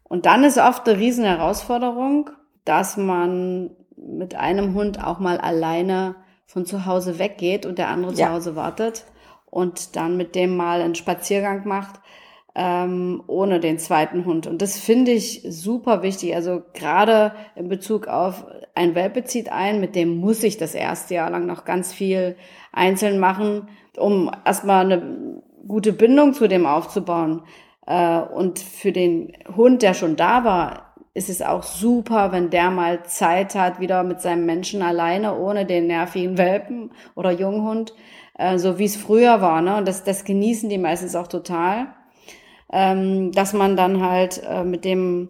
[0.05, 2.31] Und dann ist oft eine riesen Herausforderung,
[2.65, 8.13] dass man mit einem Hund auch mal alleine von zu Hause weggeht und der andere
[8.15, 8.27] ja.
[8.27, 9.05] zu Hause wartet
[9.47, 12.01] und dann mit dem mal einen Spaziergang macht,
[12.55, 14.47] ähm, ohne den zweiten Hund.
[14.47, 16.35] Und das finde ich super wichtig.
[16.35, 21.15] Also gerade in Bezug auf ein Welpe zieht ein, mit dem muss ich das erste
[21.15, 22.37] Jahr lang noch ganz viel
[22.73, 27.43] einzeln machen, um erstmal eine gute Bindung zu dem aufzubauen.
[27.87, 32.71] Äh, und für den Hund, der schon da war, ist es auch super, wenn der
[32.71, 37.95] mal Zeit hat, wieder mit seinem Menschen alleine, ohne den nervigen Welpen oder Junghund,
[38.39, 39.61] äh, so wie es früher war.
[39.63, 39.77] Ne?
[39.77, 41.89] Und das, das genießen die meistens auch total
[42.73, 45.29] ähm, dass man dann halt äh, mit dem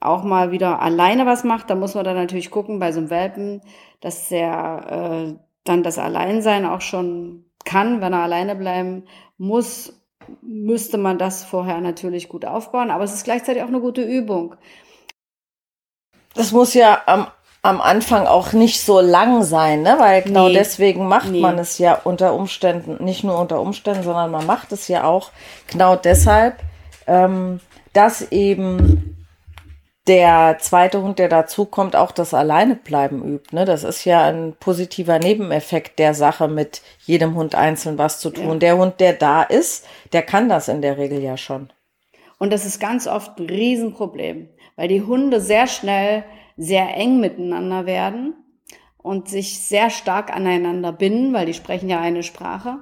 [0.00, 1.68] auch mal wieder alleine was macht.
[1.68, 3.60] Da muss man dann natürlich gucken bei so einem Welpen,
[4.00, 9.04] dass der äh, dann das Alleinsein auch schon kann, wenn er alleine bleiben
[9.36, 9.92] muss,
[10.42, 12.90] müsste man das vorher natürlich gut aufbauen.
[12.90, 14.54] Aber es ist gleichzeitig auch eine gute Übung.
[16.34, 17.26] Das muss ja am,
[17.62, 19.96] am Anfang auch nicht so lang sein, ne?
[19.98, 20.54] weil genau nee.
[20.54, 21.40] deswegen macht nee.
[21.40, 25.30] man es ja unter Umständen, nicht nur unter Umständen, sondern man macht es ja auch
[25.70, 26.58] genau deshalb,
[27.06, 27.60] ähm,
[27.92, 29.16] dass eben
[30.06, 33.54] der zweite Hund, der dazukommt, auch das Alleinebleiben übt.
[33.54, 33.64] Ne?
[33.64, 38.52] Das ist ja ein positiver Nebeneffekt der Sache, mit jedem Hund einzeln was zu tun.
[38.52, 38.58] Ja.
[38.58, 41.70] Der Hund, der da ist, der kann das in der Regel ja schon.
[42.38, 46.24] Und das ist ganz oft ein Riesenproblem, weil die Hunde sehr schnell
[46.56, 48.34] sehr eng miteinander werden
[48.98, 52.78] und sich sehr stark aneinander binden, weil die sprechen ja eine Sprache.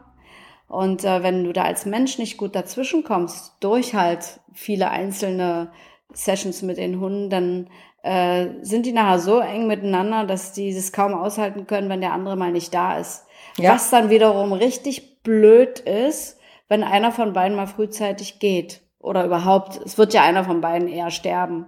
[0.68, 5.70] Und äh, wenn du da als Mensch nicht gut dazwischen kommst, durch halt viele einzelne
[6.12, 7.68] Sessions mit den Hunden, dann
[8.03, 12.12] äh, sind die nachher so eng miteinander, dass die das kaum aushalten können, wenn der
[12.12, 13.24] andere mal nicht da ist.
[13.57, 13.74] Ja.
[13.74, 18.83] Was dann wiederum richtig blöd ist, wenn einer von beiden mal frühzeitig geht.
[18.98, 21.66] Oder überhaupt, es wird ja einer von beiden eher sterben.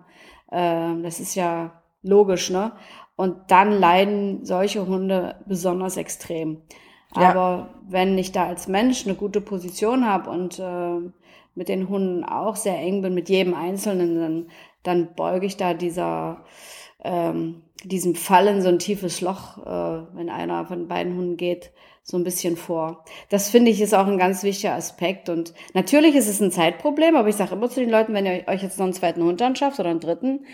[0.50, 2.72] Äh, das ist ja logisch, ne?
[3.16, 6.62] Und dann leiden solche Hunde besonders extrem.
[7.16, 7.30] Ja.
[7.30, 11.10] Aber wenn ich da als Mensch eine gute Position habe und äh,
[11.54, 14.46] mit den Hunden auch sehr eng bin, mit jedem Einzelnen, dann,
[14.82, 16.44] dann beuge ich da dieser,
[17.02, 22.16] ähm, diesem Fallen so ein tiefes Loch, äh, wenn einer von beiden Hunden geht, so
[22.16, 23.04] ein bisschen vor.
[23.30, 25.28] Das finde ich ist auch ein ganz wichtiger Aspekt.
[25.28, 28.44] Und natürlich ist es ein Zeitproblem, aber ich sage immer zu den Leuten, wenn ihr
[28.46, 30.46] euch jetzt noch einen zweiten Hund anschafft oder einen dritten,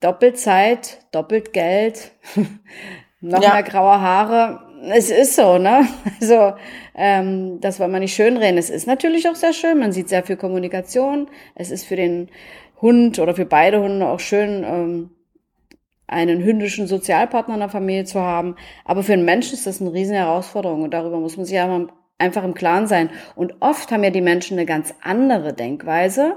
[0.00, 2.12] doppelt Zeit, doppelt Geld,
[3.20, 3.52] noch ja.
[3.52, 5.86] mehr graue Haare, es ist so, ne?
[6.20, 6.54] Also,
[6.94, 8.58] ähm, das wollen wir nicht schönreden.
[8.58, 9.78] Es ist natürlich auch sehr schön.
[9.78, 11.28] Man sieht sehr viel Kommunikation.
[11.54, 12.28] Es ist für den
[12.80, 15.10] Hund oder für beide Hunde auch schön, ähm,
[16.06, 18.56] einen hündischen Sozialpartner in der Familie zu haben.
[18.84, 22.44] Aber für einen Menschen ist das eine riesen Herausforderung und darüber muss man sich einfach
[22.44, 23.10] im Klaren sein.
[23.34, 26.36] Und oft haben ja die Menschen eine ganz andere Denkweise.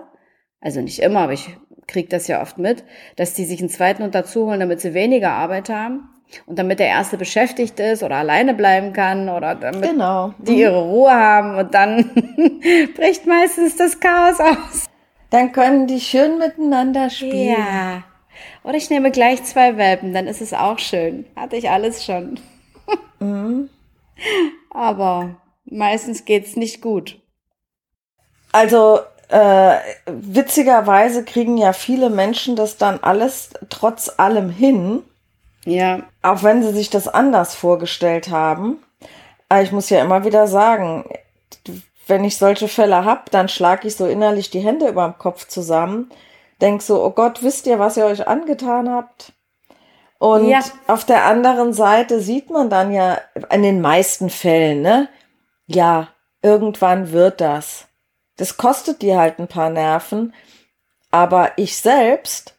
[0.61, 2.85] Also nicht immer, aber ich kriege das ja oft mit,
[3.17, 6.09] dass die sich einen zweiten Hund dazu holen, damit sie weniger Arbeit haben
[6.45, 10.33] und damit der Erste beschäftigt ist oder alleine bleiben kann oder damit genau.
[10.37, 10.57] die mhm.
[10.57, 12.11] ihre Ruhe haben und dann
[12.95, 14.85] bricht meistens das Chaos aus.
[15.29, 17.57] Dann können die schön miteinander spielen.
[17.57, 18.03] Ja.
[18.63, 21.25] Oder ich nehme gleich zwei Welpen, dann ist es auch schön.
[21.35, 22.39] Hatte ich alles schon.
[23.19, 23.69] mhm.
[24.71, 25.35] Aber
[25.65, 27.19] meistens geht's nicht gut.
[28.51, 35.03] Also äh, witzigerweise kriegen ja viele Menschen das dann alles trotz allem hin.
[35.65, 36.03] Ja.
[36.21, 38.77] Auch wenn sie sich das anders vorgestellt haben.
[39.49, 41.05] Aber ich muss ja immer wieder sagen,
[42.07, 45.47] wenn ich solche Fälle hab, dann schlage ich so innerlich die Hände über dem Kopf
[45.47, 46.11] zusammen.
[46.61, 49.33] Denk so, oh Gott, wisst ihr, was ihr euch angetan habt?
[50.17, 50.61] Und ja.
[50.87, 53.19] auf der anderen Seite sieht man dann ja
[53.51, 55.09] in den meisten Fällen, ne?
[55.67, 56.09] Ja,
[56.41, 57.87] irgendwann wird das.
[58.37, 60.33] Das kostet dir halt ein paar Nerven.
[61.11, 62.54] Aber ich selbst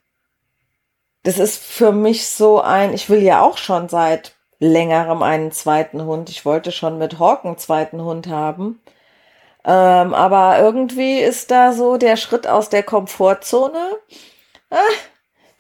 [1.27, 6.05] das ist für mich so ein, ich will ja auch schon seit längerem einen zweiten
[6.05, 6.31] Hund.
[6.31, 8.81] Ich wollte schon mit Hawk einen zweiten Hund haben.
[9.65, 13.97] Ähm, aber irgendwie ist da so der Schritt aus der Komfortzone,
[14.71, 14.77] äh,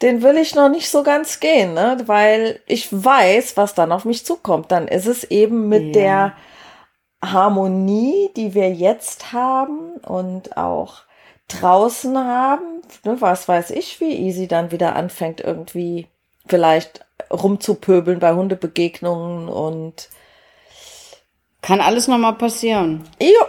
[0.02, 1.98] den will ich noch nicht so ganz gehen, ne?
[2.06, 4.70] weil ich weiß, was dann auf mich zukommt.
[4.70, 6.32] Dann ist es eben mit ja.
[7.20, 11.05] der Harmonie, die wir jetzt haben und auch
[11.48, 16.08] draußen haben, ne, was weiß ich, wie easy dann wieder anfängt, irgendwie
[16.46, 20.08] vielleicht rumzupöbeln bei Hundebegegnungen und
[21.62, 23.04] kann alles nochmal passieren.
[23.20, 23.44] Jo.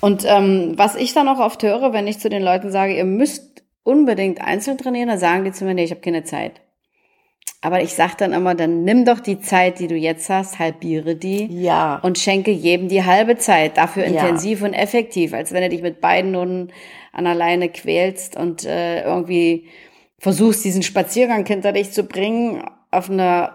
[0.00, 3.04] Und ähm, was ich dann auch oft höre, wenn ich zu den Leuten sage, ihr
[3.04, 6.60] müsst unbedingt einzeln trainieren, dann sagen die zu mir, nee, ich habe keine Zeit.
[7.66, 11.16] Aber ich sage dann immer, dann nimm doch die Zeit, die du jetzt hast, halbiere
[11.16, 11.98] die ja.
[12.00, 13.76] und schenke jedem die halbe Zeit.
[13.76, 14.10] Dafür Ja.
[14.10, 16.72] intensiv und effektiv, als wenn du dich mit beiden Hunden
[17.12, 19.66] an alleine quälst und äh, irgendwie
[20.20, 23.50] versuchst, diesen Spaziergang hinter dich zu bringen auf eine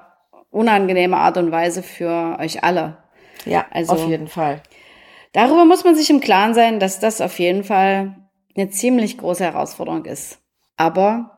[0.50, 2.98] unangenehme Art und Weise für euch alle.
[3.46, 4.62] ja, Also- auf jeden Fall.
[5.32, 8.18] Darüber muss man sich im Klaren sein, dass das auf jeden Fall
[8.58, 10.40] eine ziemlich große Herausforderung ist.
[10.76, 11.38] Aber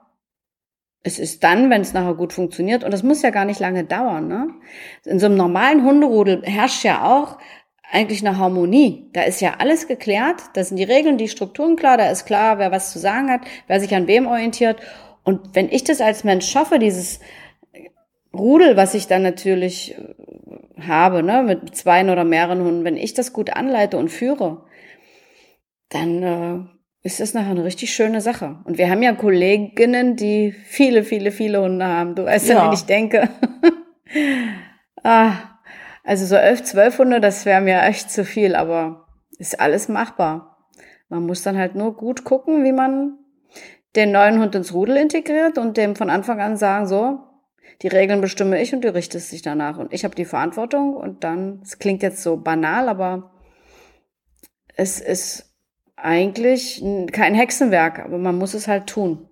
[1.04, 3.84] es ist dann, wenn es nachher gut funktioniert, und das muss ja gar nicht lange
[3.84, 4.28] dauern.
[4.28, 4.50] Ne?
[5.06, 7.38] In so einem normalen Hunderudel herrscht ja auch
[7.92, 9.10] eigentlich eine Harmonie.
[9.14, 12.58] Da ist ja alles geklärt, da sind die Regeln, die Strukturen klar, da ist klar,
[12.58, 14.82] wer was zu sagen hat, wer sich an wem orientiert.
[15.24, 17.20] Und wenn ich das als Mensch schaffe, dieses
[18.34, 23.14] Rudel, was ich dann natürlich äh, habe, ne, mit zwei oder mehreren Hunden, wenn ich
[23.14, 24.64] das gut anleite und führe,
[25.90, 26.73] dann äh,
[27.04, 28.60] ist das nachher eine richtig schöne Sache.
[28.64, 32.16] Und wir haben ja Kolleginnen, die viele, viele, viele Hunde haben.
[32.16, 32.72] Du weißt ja, Ja.
[32.72, 33.30] wie ich denke.
[35.04, 35.34] ah,
[36.06, 40.70] also so elf, zwölf Hunde, das wäre mir echt zu viel, aber ist alles machbar.
[41.10, 43.18] Man muss dann halt nur gut gucken, wie man
[43.96, 47.20] den neuen Hund ins Rudel integriert und dem von Anfang an sagen, so,
[47.82, 49.78] die Regeln bestimme ich und du richtest dich danach.
[49.78, 53.32] Und ich habe die Verantwortung und dann, es klingt jetzt so banal, aber
[54.76, 55.53] es ist
[56.04, 59.28] eigentlich kein Hexenwerk, aber man muss es halt tun.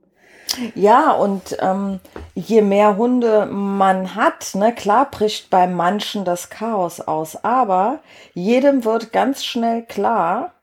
[0.75, 1.99] Ja, und ähm,
[2.35, 7.99] je mehr Hunde man hat, ne, klar bricht bei manchen das Chaos aus, aber
[8.33, 10.53] jedem wird ganz schnell klar,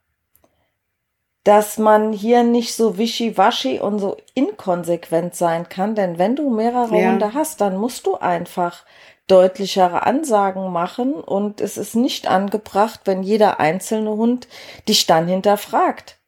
[1.44, 6.98] dass man hier nicht so wischiwaschi und so inkonsequent sein kann, denn wenn du mehrere
[6.98, 7.10] Ja.
[7.10, 8.84] Hunde hast, dann musst du einfach
[9.28, 14.48] deutlichere Ansagen machen und es ist nicht angebracht, wenn jeder einzelne Hund
[14.88, 16.18] dich dann hinterfragt.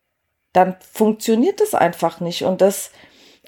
[0.52, 2.90] Dann funktioniert es einfach nicht und das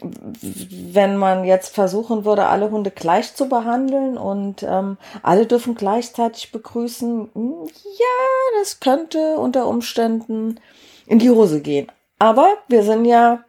[0.02, 6.50] wenn man jetzt versuchen würde, alle Hunde gleich zu behandeln und ähm, alle dürfen gleichzeitig
[6.52, 10.60] begrüßen, hm, ja, das könnte unter Umständen
[11.06, 11.90] in die Hose gehen.
[12.18, 13.44] Aber wir sind ja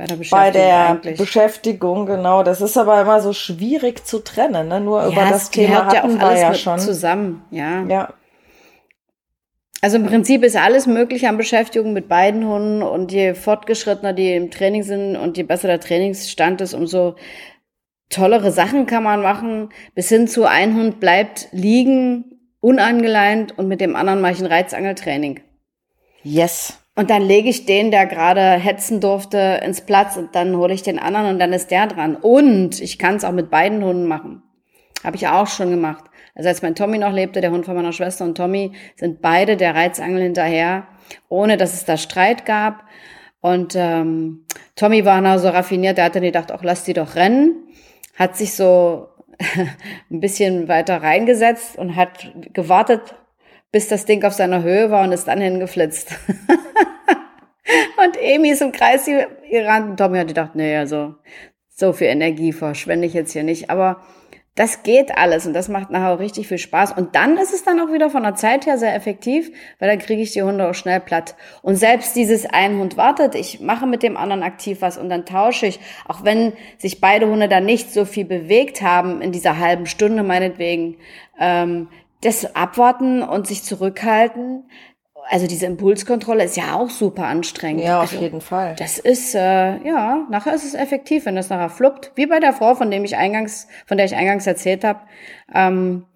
[0.00, 1.18] Bei der bei Beschäftigung der eigentlich.
[1.18, 2.42] Beschäftigung, genau.
[2.42, 4.68] Das ist aber immer so schwierig zu trennen.
[4.68, 4.80] Ne?
[4.80, 6.78] Nur über ja, das es Thema gehört ja hatten auch wir alles ja mit schon.
[6.78, 7.44] zusammen.
[7.50, 7.84] Ja.
[7.84, 8.14] Ja,
[9.82, 14.34] Also im Prinzip ist alles möglich an Beschäftigung mit beiden Hunden und je fortgeschrittener die
[14.34, 17.16] im Training sind und je besser der Trainingsstand ist, umso
[18.08, 19.68] tollere Sachen kann man machen.
[19.94, 24.46] Bis hin zu ein Hund bleibt liegen, unangeleint und mit dem anderen mache ich ein
[24.46, 25.40] Reizangeltraining.
[26.22, 26.79] yes.
[26.96, 30.82] Und dann lege ich den, der gerade hetzen durfte, ins Platz und dann hole ich
[30.82, 32.16] den anderen und dann ist der dran.
[32.16, 34.42] Und ich kann es auch mit beiden Hunden machen.
[35.04, 36.04] Habe ich auch schon gemacht.
[36.34, 39.56] Also als mein Tommy noch lebte, der Hund von meiner Schwester und Tommy, sind beide
[39.56, 40.88] der Reizangel hinterher,
[41.28, 42.84] ohne dass es da Streit gab.
[43.40, 44.44] Und ähm,
[44.76, 47.68] Tommy war noch so raffiniert, der hat dann gedacht, auch lass die doch rennen.
[48.16, 49.08] Hat sich so
[50.10, 53.14] ein bisschen weiter reingesetzt und hat gewartet,
[53.72, 56.14] bis das Ding auf seiner Höhe war und ist dann hingeflitzt.
[58.04, 59.08] und Emi ist im Kreis
[59.50, 61.14] gerannt und Tommy hat gedacht, nee, also
[61.68, 63.70] so viel Energie verschwende ich jetzt hier nicht.
[63.70, 64.02] Aber
[64.56, 66.92] das geht alles und das macht nachher auch richtig viel Spaß.
[66.92, 69.98] Und dann ist es dann auch wieder von der Zeit her sehr effektiv, weil dann
[69.98, 71.36] kriege ich die Hunde auch schnell platt.
[71.62, 75.24] Und selbst dieses ein Hund wartet, ich mache mit dem anderen aktiv was und dann
[75.24, 79.58] tausche ich, auch wenn sich beide Hunde dann nicht so viel bewegt haben in dieser
[79.58, 80.96] halben Stunde meinetwegen,
[81.38, 81.88] ähm,
[82.20, 84.64] das Abwarten und sich zurückhalten,
[85.28, 87.84] also diese Impulskontrolle ist ja auch super anstrengend.
[87.84, 88.74] Ja, auf also, jeden Fall.
[88.76, 92.12] das ist, äh, ja, nachher ist es effektiv, wenn das nachher fluppt.
[92.14, 95.00] Wie bei der Frau, von dem ich eingangs, von der ich eingangs erzählt habe.
[95.54, 96.06] Ähm,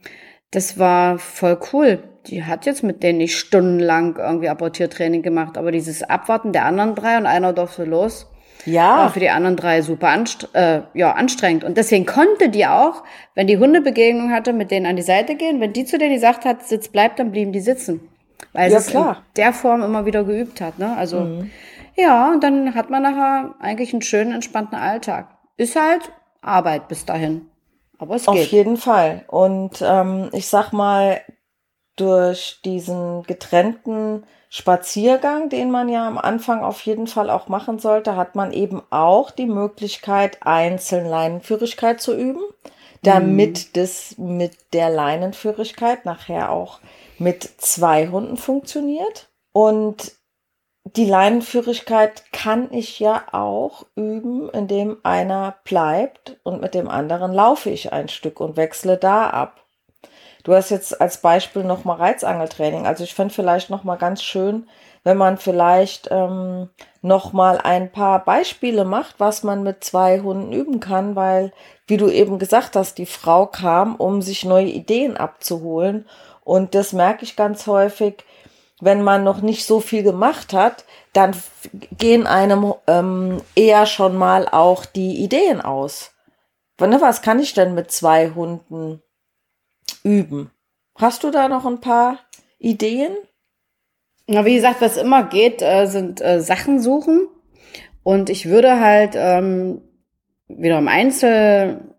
[0.50, 2.02] das war voll cool.
[2.26, 6.94] Die hat jetzt mit denen nicht stundenlang irgendwie Apportiertraining gemacht, aber dieses Abwarten der anderen
[6.94, 8.30] drei und einer durfte los,
[8.66, 10.48] war Ja, für die anderen drei super anstre
[10.94, 11.64] äh, ja, anstrengend.
[11.64, 13.02] Und deswegen konnte die auch,
[13.34, 15.60] wenn die Hundebegegnung hatte, mit denen an die Seite gehen.
[15.60, 18.08] Wenn die zu denen gesagt hat, Sitz bleibt, dann blieben die sitzen.
[18.52, 19.12] Weil Ja, sie es klar.
[19.12, 19.18] Mhm.
[19.18, 20.78] in der Form immer wieder geübt hat.
[20.78, 20.96] Ne?
[20.96, 21.44] Also
[21.96, 25.28] ja, und dann hat man nachher eigentlich einen schönen, entspannten Alltag.
[25.56, 26.10] Ist halt
[26.42, 27.46] Arbeit bis dahin.
[27.98, 28.48] Aber es Auf geht.
[28.50, 29.24] jeden Fall.
[29.28, 31.20] Und ähm, ich sag mal,
[31.96, 34.24] durch diesen getrennten
[34.56, 38.82] Spaziergang, den man ja am Anfang auf jeden Fall auch machen sollte, hat man eben
[38.90, 42.44] auch die Möglichkeit, einzeln Leinenführigkeit zu üben,
[43.02, 46.78] damit das mit der Leinenführigkeit nachher auch
[47.18, 49.28] mit zwei Hunden funktioniert.
[49.52, 50.12] Und
[50.84, 57.70] die Leinenführigkeit kann ich ja auch üben, indem einer bleibt und mit dem anderen laufe
[57.70, 59.63] ich ein Stück und wechsle da ab.
[60.44, 62.86] Du hast jetzt als Beispiel nochmal Reizangeltraining.
[62.86, 64.68] Also ich finde vielleicht nochmal ganz schön,
[65.02, 66.68] wenn man vielleicht ähm,
[67.00, 71.52] nochmal ein paar Beispiele macht, was man mit zwei Hunden üben kann, weil,
[71.86, 76.06] wie du eben gesagt hast, die Frau kam, um sich neue Ideen abzuholen.
[76.44, 78.22] Und das merke ich ganz häufig,
[78.80, 80.84] wenn man noch nicht so viel gemacht hat,
[81.14, 81.34] dann
[81.96, 86.10] gehen einem ähm, eher schon mal auch die Ideen aus.
[86.78, 89.00] Ne, was kann ich denn mit zwei Hunden
[90.02, 90.50] üben?
[90.96, 92.20] Hast du da noch ein paar
[92.58, 93.12] Ideen?
[94.26, 97.28] Na, wie gesagt, was immer geht, äh, sind äh, Sachen suchen.
[98.02, 99.82] Und ich würde halt ähm,
[100.48, 101.94] wieder im Einzel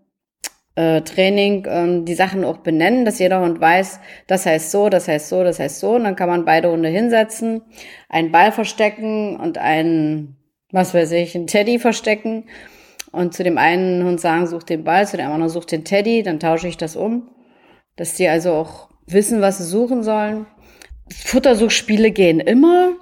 [0.75, 5.07] äh, Training ähm, die Sachen auch benennen, dass jeder Hund weiß, das heißt so, das
[5.07, 5.95] heißt so, das heißt so.
[5.95, 7.61] Und dann kann man beide Hunde hinsetzen,
[8.09, 10.37] einen Ball verstecken und einen,
[10.71, 12.45] was weiß ich, einen Teddy verstecken.
[13.11, 16.21] Und zu dem einen Hund sagen, such den Ball, zu dem anderen such den Teddy,
[16.23, 17.29] dann tausche ich das um.
[17.95, 20.45] Dass die also auch wissen, was sie suchen sollen.
[21.09, 22.93] Futtersuchspiele gehen immer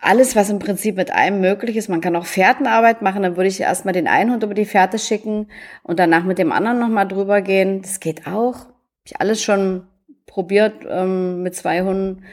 [0.00, 1.88] alles, was im Prinzip mit einem möglich ist.
[1.88, 3.22] Man kann auch Fährtenarbeit machen.
[3.22, 5.48] Dann würde ich erstmal den einen Hund über die Fährte schicken
[5.82, 7.82] und danach mit dem anderen nochmal drüber gehen.
[7.82, 8.54] Das geht auch.
[8.54, 9.86] Hab ich alles schon
[10.26, 12.24] probiert ähm, mit zwei Hunden.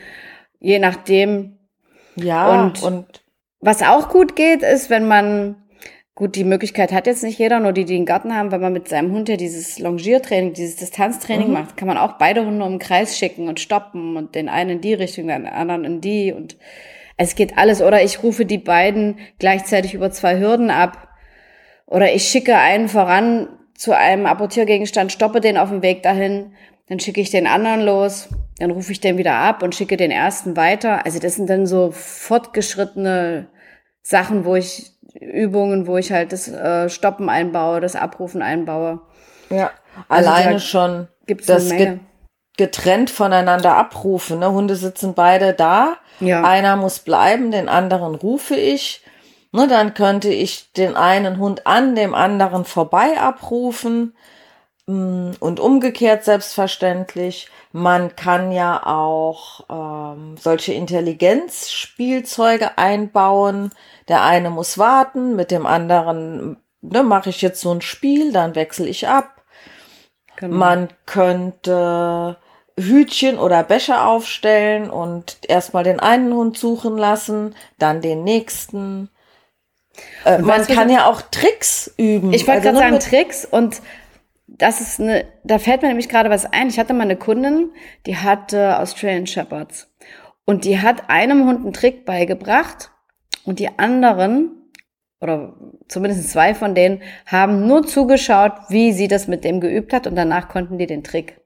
[0.59, 1.57] Je nachdem.
[2.15, 3.23] Ja, und, und
[3.59, 5.55] was auch gut geht, ist, wenn man
[6.15, 8.71] Gut, die Möglichkeit hat jetzt nicht jeder, nur die, die einen Garten haben, wenn man
[8.71, 11.53] mit seinem Hund ja dieses Longiertraining, dieses Distanztraining mhm.
[11.53, 14.69] macht, kann man auch beide Hunde um den Kreis schicken und stoppen und den einen
[14.69, 16.55] in die Richtung, den anderen in die und
[17.17, 17.81] es geht alles.
[17.81, 21.09] Oder ich rufe die beiden gleichzeitig über zwei Hürden ab.
[21.85, 26.53] Oder ich schicke einen voran zu einem Apportiergegenstand, stoppe den auf dem Weg dahin,
[26.87, 30.11] dann schicke ich den anderen los, dann rufe ich den wieder ab und schicke den
[30.11, 31.05] ersten weiter.
[31.05, 33.47] Also das sind dann so fortgeschrittene
[34.01, 38.99] Sachen, wo ich Übungen, wo ich halt das äh, Stoppen einbaue, das Abrufen einbaue.
[39.49, 39.71] Ja,
[40.07, 41.71] also alleine schon gibt's das
[42.57, 44.39] getrennt voneinander abrufen.
[44.39, 44.51] Ne?
[44.51, 46.43] Hunde sitzen beide da ja.
[46.43, 49.01] Einer muss bleiben, den anderen rufe ich.
[49.51, 54.13] Ne, dann könnte ich den einen Hund an dem anderen vorbei abrufen
[54.87, 57.49] und umgekehrt selbstverständlich.
[57.71, 63.71] Man kann ja auch ähm, solche Intelligenzspielzeuge einbauen.
[64.07, 68.55] Der eine muss warten, mit dem anderen ne, mache ich jetzt so ein Spiel, dann
[68.55, 69.41] wechsle ich ab.
[70.37, 70.55] Genau.
[70.55, 72.37] Man könnte
[72.77, 79.09] Hütchen oder Becher aufstellen und erstmal den einen Hund suchen lassen, dann den nächsten.
[80.25, 82.33] Äh, man kann ja auch Tricks üben.
[82.33, 83.81] Ich wollte also gerade sagen Tricks und
[84.47, 86.69] das ist eine, da fällt mir nämlich gerade was ein.
[86.69, 87.71] Ich hatte mal eine Kundin,
[88.05, 89.91] die hatte Australian Shepherds
[90.45, 92.91] und die hat einem Hund einen Trick beigebracht
[93.43, 94.51] und die anderen
[95.21, 95.55] oder
[95.87, 100.15] zumindest zwei von denen haben nur zugeschaut, wie sie das mit dem geübt hat und
[100.15, 101.41] danach konnten die den Trick.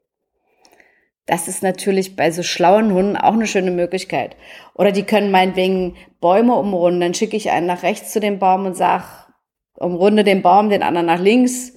[1.26, 4.36] Das ist natürlich bei so schlauen Hunden auch eine schöne Möglichkeit.
[4.74, 7.02] Oder die können meinetwegen Bäume umrunden.
[7.02, 9.32] Dann schicke ich einen nach rechts zu dem Baum und sag,
[9.76, 11.74] umrunde den Baum, den anderen nach links.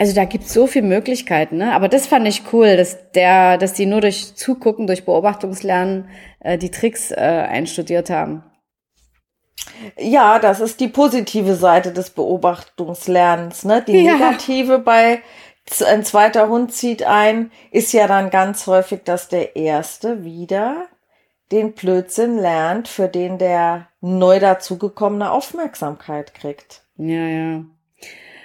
[0.00, 1.74] Also da gibt's so viele Möglichkeiten, ne?
[1.74, 6.56] Aber das fand ich cool, dass der, dass die nur durch Zugucken, durch Beobachtungslernen äh,
[6.56, 8.42] die Tricks äh, einstudiert haben.
[9.98, 13.84] Ja, das ist die positive Seite des Beobachtungslernens, ne?
[13.86, 14.14] Die ja.
[14.14, 15.20] negative bei
[15.86, 20.86] ein zweiter Hund zieht ein, ist ja dann ganz häufig, dass der erste wieder
[21.52, 26.84] den Blödsinn lernt, für den der neu dazugekommene Aufmerksamkeit kriegt.
[26.96, 27.64] Ja, ja.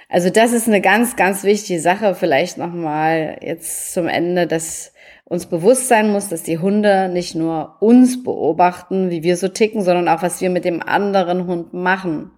[0.08, 2.14] Also das ist eine ganz, ganz wichtige Sache.
[2.14, 4.92] Vielleicht nochmal jetzt zum Ende, dass
[5.24, 9.82] uns bewusst sein muss, dass die Hunde nicht nur uns beobachten, wie wir so ticken,
[9.82, 12.30] sondern auch, was wir mit dem anderen Hund machen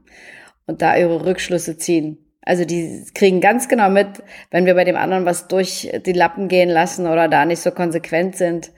[0.67, 2.19] und da ihre Rückschlüsse ziehen.
[2.41, 4.09] Also die kriegen ganz genau mit,
[4.51, 7.71] wenn wir bei dem anderen was durch die Lappen gehen lassen oder da nicht so
[7.71, 8.73] konsequent sind.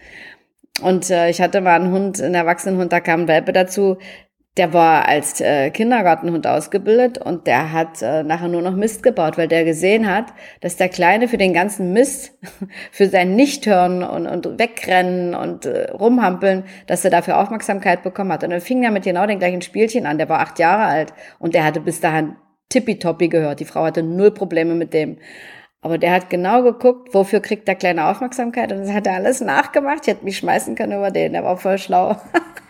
[0.82, 3.99] Und äh, ich hatte mal einen Hund, einen Erwachsenenhund, da kam ein Welpe dazu,
[4.57, 9.38] der war als äh, Kindergartenhund ausgebildet und der hat äh, nachher nur noch Mist gebaut,
[9.38, 10.26] weil der gesehen hat,
[10.61, 12.36] dass der Kleine für den ganzen Mist,
[12.90, 18.42] für sein Nichthören und, und Wegrennen und äh, Rumhampeln, dass er dafür Aufmerksamkeit bekommen hat.
[18.42, 20.18] Und dann fing er mit genau den gleichen Spielchen an.
[20.18, 22.34] Der war acht Jahre alt und der hatte bis dahin
[22.70, 23.61] tippitoppi gehört.
[23.61, 25.18] Die Frau hatte null Probleme mit dem.
[25.82, 29.40] Aber der hat genau geguckt, wofür kriegt der kleine Aufmerksamkeit und das hat er alles
[29.40, 30.01] nachgemacht.
[30.03, 32.16] Ich hätte mich schmeißen können über den, der war voll schlau.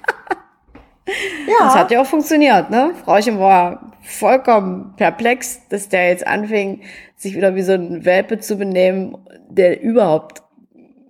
[1.47, 1.67] Ja.
[1.67, 2.93] Das hat ja auch funktioniert, ne?
[3.05, 6.83] Frauchen war vollkommen perplex, dass der jetzt anfing,
[7.17, 10.43] sich wieder wie so ein Welpe zu benehmen, der überhaupt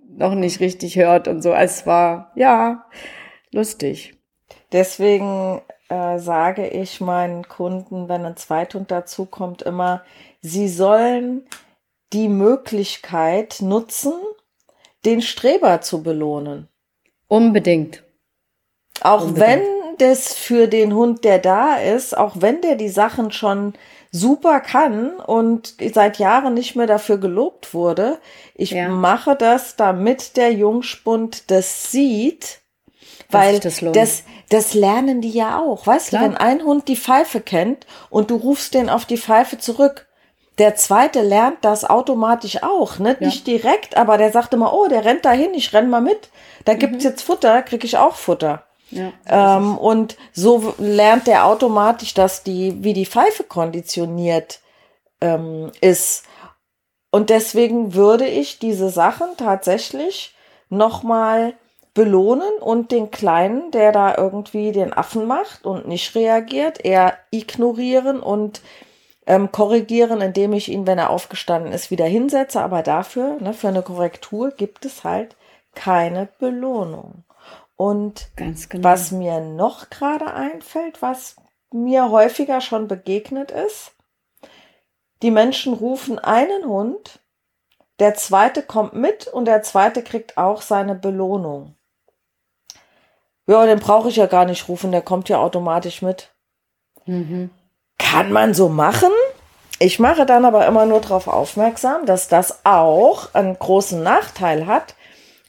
[0.09, 1.53] noch nicht richtig hört und so.
[1.53, 2.85] Es war, ja,
[3.51, 4.15] lustig.
[4.71, 10.03] Deswegen äh, sage ich meinen Kunden, wenn ein Zweithund dazukommt, immer,
[10.41, 11.43] sie sollen
[12.13, 14.13] die Möglichkeit nutzen,
[15.05, 16.67] den Streber zu belohnen.
[17.27, 18.03] Unbedingt.
[19.01, 19.47] Auch Unbedingt.
[19.47, 23.73] wenn das für den Hund, der da ist, auch wenn der die Sachen schon
[24.11, 28.19] super kann und seit Jahren nicht mehr dafür gelobt wurde,
[28.55, 28.89] ich ja.
[28.89, 32.59] mache das, damit der Jungspund das sieht,
[33.29, 35.87] weil das, das, das, lernen die ja auch.
[35.87, 36.23] Weißt Klar.
[36.23, 40.07] du, wenn ein Hund die Pfeife kennt und du rufst den auf die Pfeife zurück,
[40.57, 43.15] der zweite lernt das automatisch auch, ne?
[43.19, 43.27] Ja.
[43.27, 46.29] Nicht direkt, aber der sagt immer, oh, der rennt dahin, ich renn mal mit.
[46.65, 47.09] Da gibt's mhm.
[47.09, 48.65] jetzt Futter, krieg ich auch Futter.
[49.25, 54.59] Ähm, und so lernt der automatisch, dass die, wie die Pfeife konditioniert
[55.21, 56.25] ähm, ist.
[57.11, 60.35] Und deswegen würde ich diese Sachen tatsächlich
[60.69, 61.53] nochmal
[61.93, 68.21] belohnen und den Kleinen, der da irgendwie den Affen macht und nicht reagiert, eher ignorieren
[68.21, 68.61] und
[69.27, 72.61] ähm, korrigieren, indem ich ihn, wenn er aufgestanden ist, wieder hinsetze.
[72.61, 75.35] Aber dafür, ne, für eine Korrektur gibt es halt
[75.75, 77.23] keine Belohnung.
[77.81, 78.83] Und genau.
[78.83, 81.35] was mir noch gerade einfällt, was
[81.71, 83.93] mir häufiger schon begegnet ist,
[85.23, 87.21] die Menschen rufen einen Hund,
[87.97, 91.73] der zweite kommt mit und der zweite kriegt auch seine Belohnung.
[93.47, 96.29] Ja, den brauche ich ja gar nicht rufen, der kommt ja automatisch mit.
[97.07, 97.49] Mhm.
[97.97, 99.11] Kann man so machen.
[99.79, 104.93] Ich mache dann aber immer nur darauf aufmerksam, dass das auch einen großen Nachteil hat,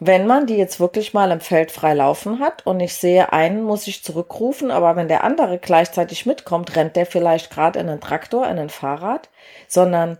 [0.06, 3.62] wenn man die jetzt wirklich mal im Feld frei laufen hat und ich sehe, einen
[3.62, 8.00] muss ich zurückrufen, aber wenn der andere gleichzeitig mitkommt, rennt der vielleicht gerade in einen
[8.00, 9.28] Traktor, in ein Fahrrad,
[9.68, 10.18] sondern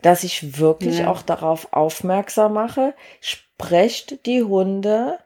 [0.00, 1.10] dass ich wirklich ja.
[1.10, 5.18] auch darauf aufmerksam mache, sprecht die Hunde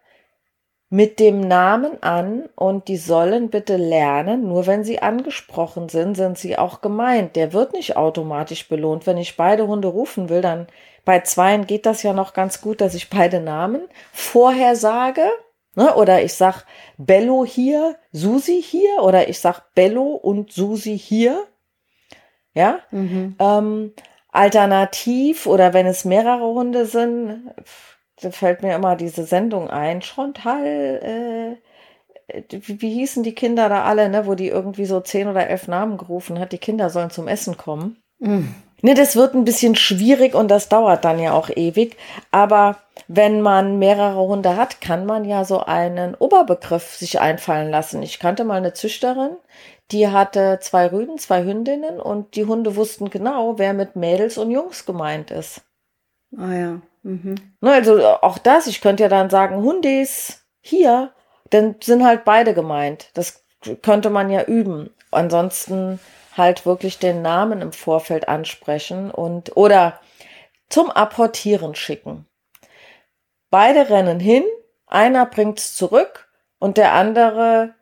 [0.88, 6.38] mit dem Namen an und die sollen bitte lernen, nur wenn sie angesprochen sind, sind
[6.38, 7.36] sie auch gemeint.
[7.36, 9.06] Der wird nicht automatisch belohnt.
[9.06, 10.66] Wenn ich beide Hunde rufen will, dann
[11.10, 13.82] bei zweien geht das ja noch ganz gut, dass ich beide Namen
[14.12, 15.24] vorher sage.
[15.74, 15.92] Ne?
[15.96, 16.66] Oder ich sag
[16.98, 21.48] Bello hier, Susi hier, oder ich sag Bello und Susi hier.
[22.54, 22.78] Ja.
[22.92, 23.34] Mhm.
[23.40, 23.92] Ähm,
[24.30, 27.50] alternativ, oder wenn es mehrere Hunde sind,
[28.16, 30.02] fällt mir immer diese Sendung ein.
[30.02, 31.58] Chantal,
[32.32, 35.48] äh, wie, wie, hießen die Kinder da alle, ne, wo die irgendwie so zehn oder
[35.48, 38.00] elf Namen gerufen hat, die Kinder sollen zum Essen kommen.
[38.20, 38.54] Mhm.
[38.82, 41.96] Ne, das wird ein bisschen schwierig und das dauert dann ja auch ewig.
[42.30, 42.76] Aber
[43.08, 48.02] wenn man mehrere Hunde hat, kann man ja so einen Oberbegriff sich einfallen lassen.
[48.02, 49.36] Ich kannte mal eine Züchterin,
[49.90, 54.50] die hatte zwei Rüden, zwei Hündinnen und die Hunde wussten genau, wer mit Mädels und
[54.50, 55.62] Jungs gemeint ist.
[56.36, 56.80] Ah ja.
[57.02, 57.34] Mhm.
[57.60, 61.12] Ne, also auch das, ich könnte ja dann sagen, Hundis hier,
[61.50, 63.10] dann sind halt beide gemeint.
[63.14, 63.42] Das
[63.82, 64.90] könnte man ja üben.
[65.10, 65.98] Ansonsten
[66.36, 70.00] halt wirklich den Namen im Vorfeld ansprechen und oder
[70.68, 72.26] zum Apportieren schicken.
[73.50, 74.44] Beide rennen hin,
[74.86, 76.28] einer bringt's zurück
[76.58, 77.74] und der andere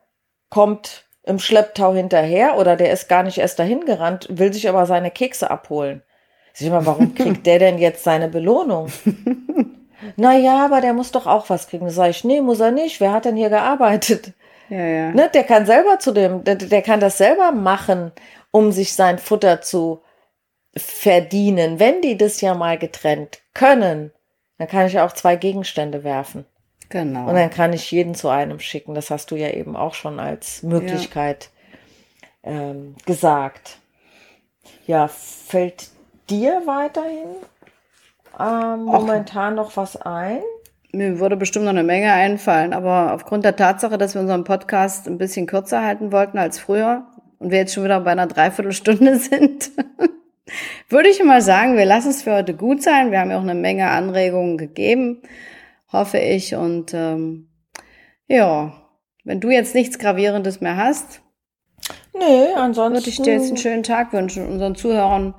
[0.50, 4.86] kommt im Schlepptau hinterher oder der ist gar nicht erst dahin gerannt, will sich aber
[4.86, 6.02] seine Kekse abholen.
[6.54, 8.90] Sag mal, warum kriegt der denn jetzt seine Belohnung?
[10.16, 11.84] naja, aber der muss doch auch was kriegen.
[11.84, 13.00] Da sage ich, nee, muss er nicht.
[13.00, 14.32] Wer hat denn hier gearbeitet?
[14.68, 15.10] Ja, ja.
[15.10, 18.12] Ne, der kann selber zu dem, der, der kann das selber machen,
[18.50, 20.02] um sich sein Futter zu
[20.76, 21.78] verdienen.
[21.78, 24.12] Wenn die das ja mal getrennt können,
[24.58, 26.44] dann kann ich auch zwei Gegenstände werfen.
[26.88, 27.28] Genau.
[27.28, 28.94] Und dann kann ich jeden zu einem schicken.
[28.94, 31.50] Das hast du ja eben auch schon als Möglichkeit
[32.44, 32.52] ja.
[32.52, 33.78] ähm, gesagt.
[34.86, 35.90] Ja, fällt
[36.30, 37.28] dir weiterhin
[38.38, 40.40] ähm, momentan noch was ein?
[40.92, 45.06] Mir würde bestimmt noch eine Menge einfallen, aber aufgrund der Tatsache, dass wir unseren Podcast
[45.06, 47.06] ein bisschen kürzer halten wollten als früher
[47.38, 49.70] und wir jetzt schon wieder bei einer Dreiviertelstunde sind,
[50.88, 53.10] würde ich mal sagen, wir lassen es für heute gut sein.
[53.10, 55.22] Wir haben ja auch eine Menge Anregungen gegeben,
[55.92, 56.54] hoffe ich.
[56.54, 57.48] Und ähm,
[58.26, 58.72] ja,
[59.24, 61.20] wenn du jetzt nichts Gravierendes mehr hast,
[62.18, 65.34] nee, ansonsten würde ich dir jetzt einen schönen Tag wünschen, unseren Zuhörern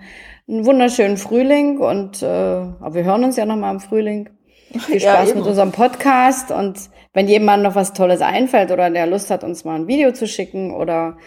[0.48, 4.30] einen wunderschönen Frühling und äh, aber wir hören uns ja nochmal im Frühling.
[4.80, 9.08] Viel Spaß ja, mit unserem Podcast und wenn jemand noch was Tolles einfällt oder der
[9.08, 11.18] Lust hat, uns mal ein Video zu schicken oder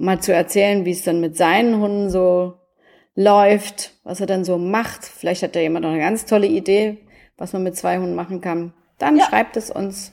[0.00, 2.54] mal zu erzählen, wie es dann mit seinen Hunden so
[3.14, 5.04] läuft, was er dann so macht.
[5.04, 6.98] Vielleicht hat da jemand noch eine ganz tolle Idee,
[7.36, 8.72] was man mit zwei Hunden machen kann.
[8.98, 9.26] Dann ja.
[9.26, 10.12] schreibt es uns.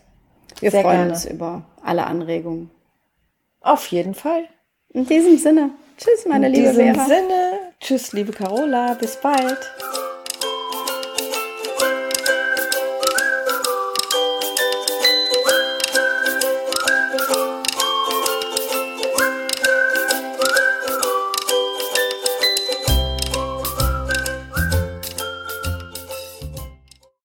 [0.59, 1.11] Wir Sehr freuen gerne.
[1.11, 2.69] uns über alle Anregungen.
[3.61, 4.43] Auf jeden Fall.
[4.89, 5.71] In diesem Sinne.
[5.97, 6.87] Tschüss, meine In liebe Vera.
[6.87, 7.51] In diesem Sinne.
[7.79, 8.93] Tschüss, liebe Carola.
[8.93, 9.57] Bis bald.